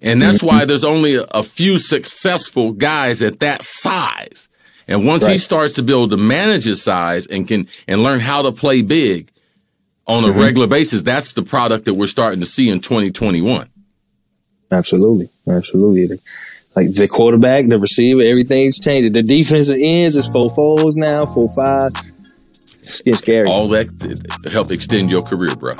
And 0.00 0.20
that's 0.20 0.42
why 0.42 0.58
mm-hmm. 0.58 0.68
there's 0.68 0.84
only 0.84 1.14
a, 1.14 1.22
a 1.30 1.42
few 1.42 1.78
successful 1.78 2.72
guys 2.72 3.22
at 3.22 3.40
that 3.40 3.62
size. 3.62 4.50
And 4.86 5.06
once 5.06 5.24
right. 5.24 5.32
he 5.32 5.38
starts 5.38 5.74
to 5.74 5.82
be 5.82 5.92
able 5.92 6.10
to 6.10 6.18
manage 6.18 6.66
his 6.66 6.82
size 6.82 7.26
and 7.26 7.48
can 7.48 7.68
and 7.88 8.02
learn 8.02 8.20
how 8.20 8.42
to 8.42 8.52
play 8.52 8.82
big 8.82 9.30
on 10.06 10.24
a 10.24 10.28
mm-hmm. 10.28 10.40
regular 10.40 10.66
basis, 10.66 11.00
that's 11.00 11.32
the 11.32 11.42
product 11.42 11.86
that 11.86 11.94
we're 11.94 12.06
starting 12.06 12.40
to 12.40 12.46
see 12.46 12.68
in 12.68 12.80
2021. 12.80 13.70
Absolutely. 14.72 15.28
Absolutely. 15.48 16.18
Like 16.76 16.92
the 16.92 17.06
quarterback, 17.06 17.68
the 17.68 17.78
receiver, 17.78 18.22
everything's 18.22 18.80
changed. 18.80 19.14
The 19.14 19.22
defensive 19.22 19.78
ends 19.80 20.16
is 20.16 20.28
four 20.28 20.50
fours 20.50 20.96
now, 20.96 21.24
four 21.24 21.48
five. 21.48 21.92
It's 22.50 23.00
getting 23.02 23.14
scary. 23.14 23.48
All 23.48 23.68
that 23.68 24.48
help 24.50 24.70
extend 24.70 25.10
your 25.10 25.22
career, 25.22 25.54
bro. 25.54 25.76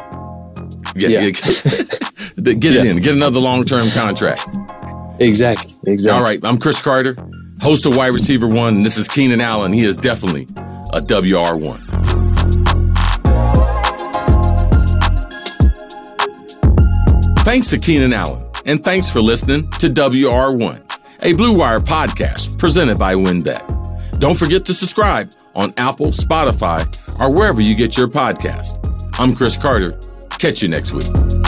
Get, 0.95 1.11
yeah. 1.11 1.31
get, 1.31 2.61
get 2.61 2.75
it 2.75 2.85
yeah. 2.85 2.91
in. 2.91 3.03
Get 3.03 3.15
another 3.15 3.41
long 3.41 3.65
term 3.65 3.83
contract. 3.93 4.47
Exactly. 5.19 5.93
Exactly. 5.93 6.11
All 6.11 6.23
right. 6.23 6.39
I'm 6.45 6.59
Cris 6.59 6.81
Carter, 6.81 7.17
host 7.61 7.87
of 7.87 7.97
Wide 7.97 8.13
Receiver 8.13 8.47
One. 8.47 8.77
And 8.77 8.87
this 8.87 8.97
is 8.97 9.09
Keenan 9.09 9.41
Allen. 9.41 9.73
He 9.73 9.83
is 9.83 9.97
definitely 9.97 10.43
a 10.93 11.01
WR1. 11.01 11.81
Thanks 17.45 17.69
to 17.69 17.79
Keenan 17.79 18.13
Allen, 18.13 18.45
and 18.65 18.83
thanks 18.83 19.11
for 19.11 19.21
listening 19.21 19.69
to 19.73 19.89
WR1, 19.89 20.83
a 21.23 21.33
Blue 21.35 21.53
Wire 21.53 21.81
podcast 21.81 22.59
presented 22.59 22.99
by 22.99 23.15
WynnBET. 23.15 24.19
Don't 24.19 24.39
forget 24.39 24.65
to 24.67 24.75
subscribe 24.75 25.33
on 25.55 25.75
Apple, 25.77 26.09
Spotify, 26.09 26.87
or 27.21 27.35
wherever 27.35 27.61
you 27.61 27.75
get 27.75 27.97
your 27.97 28.09
podcast. 28.09 28.79
I'm 29.19 29.35
Cris 29.35 29.57
Carter. 29.57 29.99
Catch 30.31 30.63
you 30.63 30.69
next 30.69 30.93
week. 30.93 31.44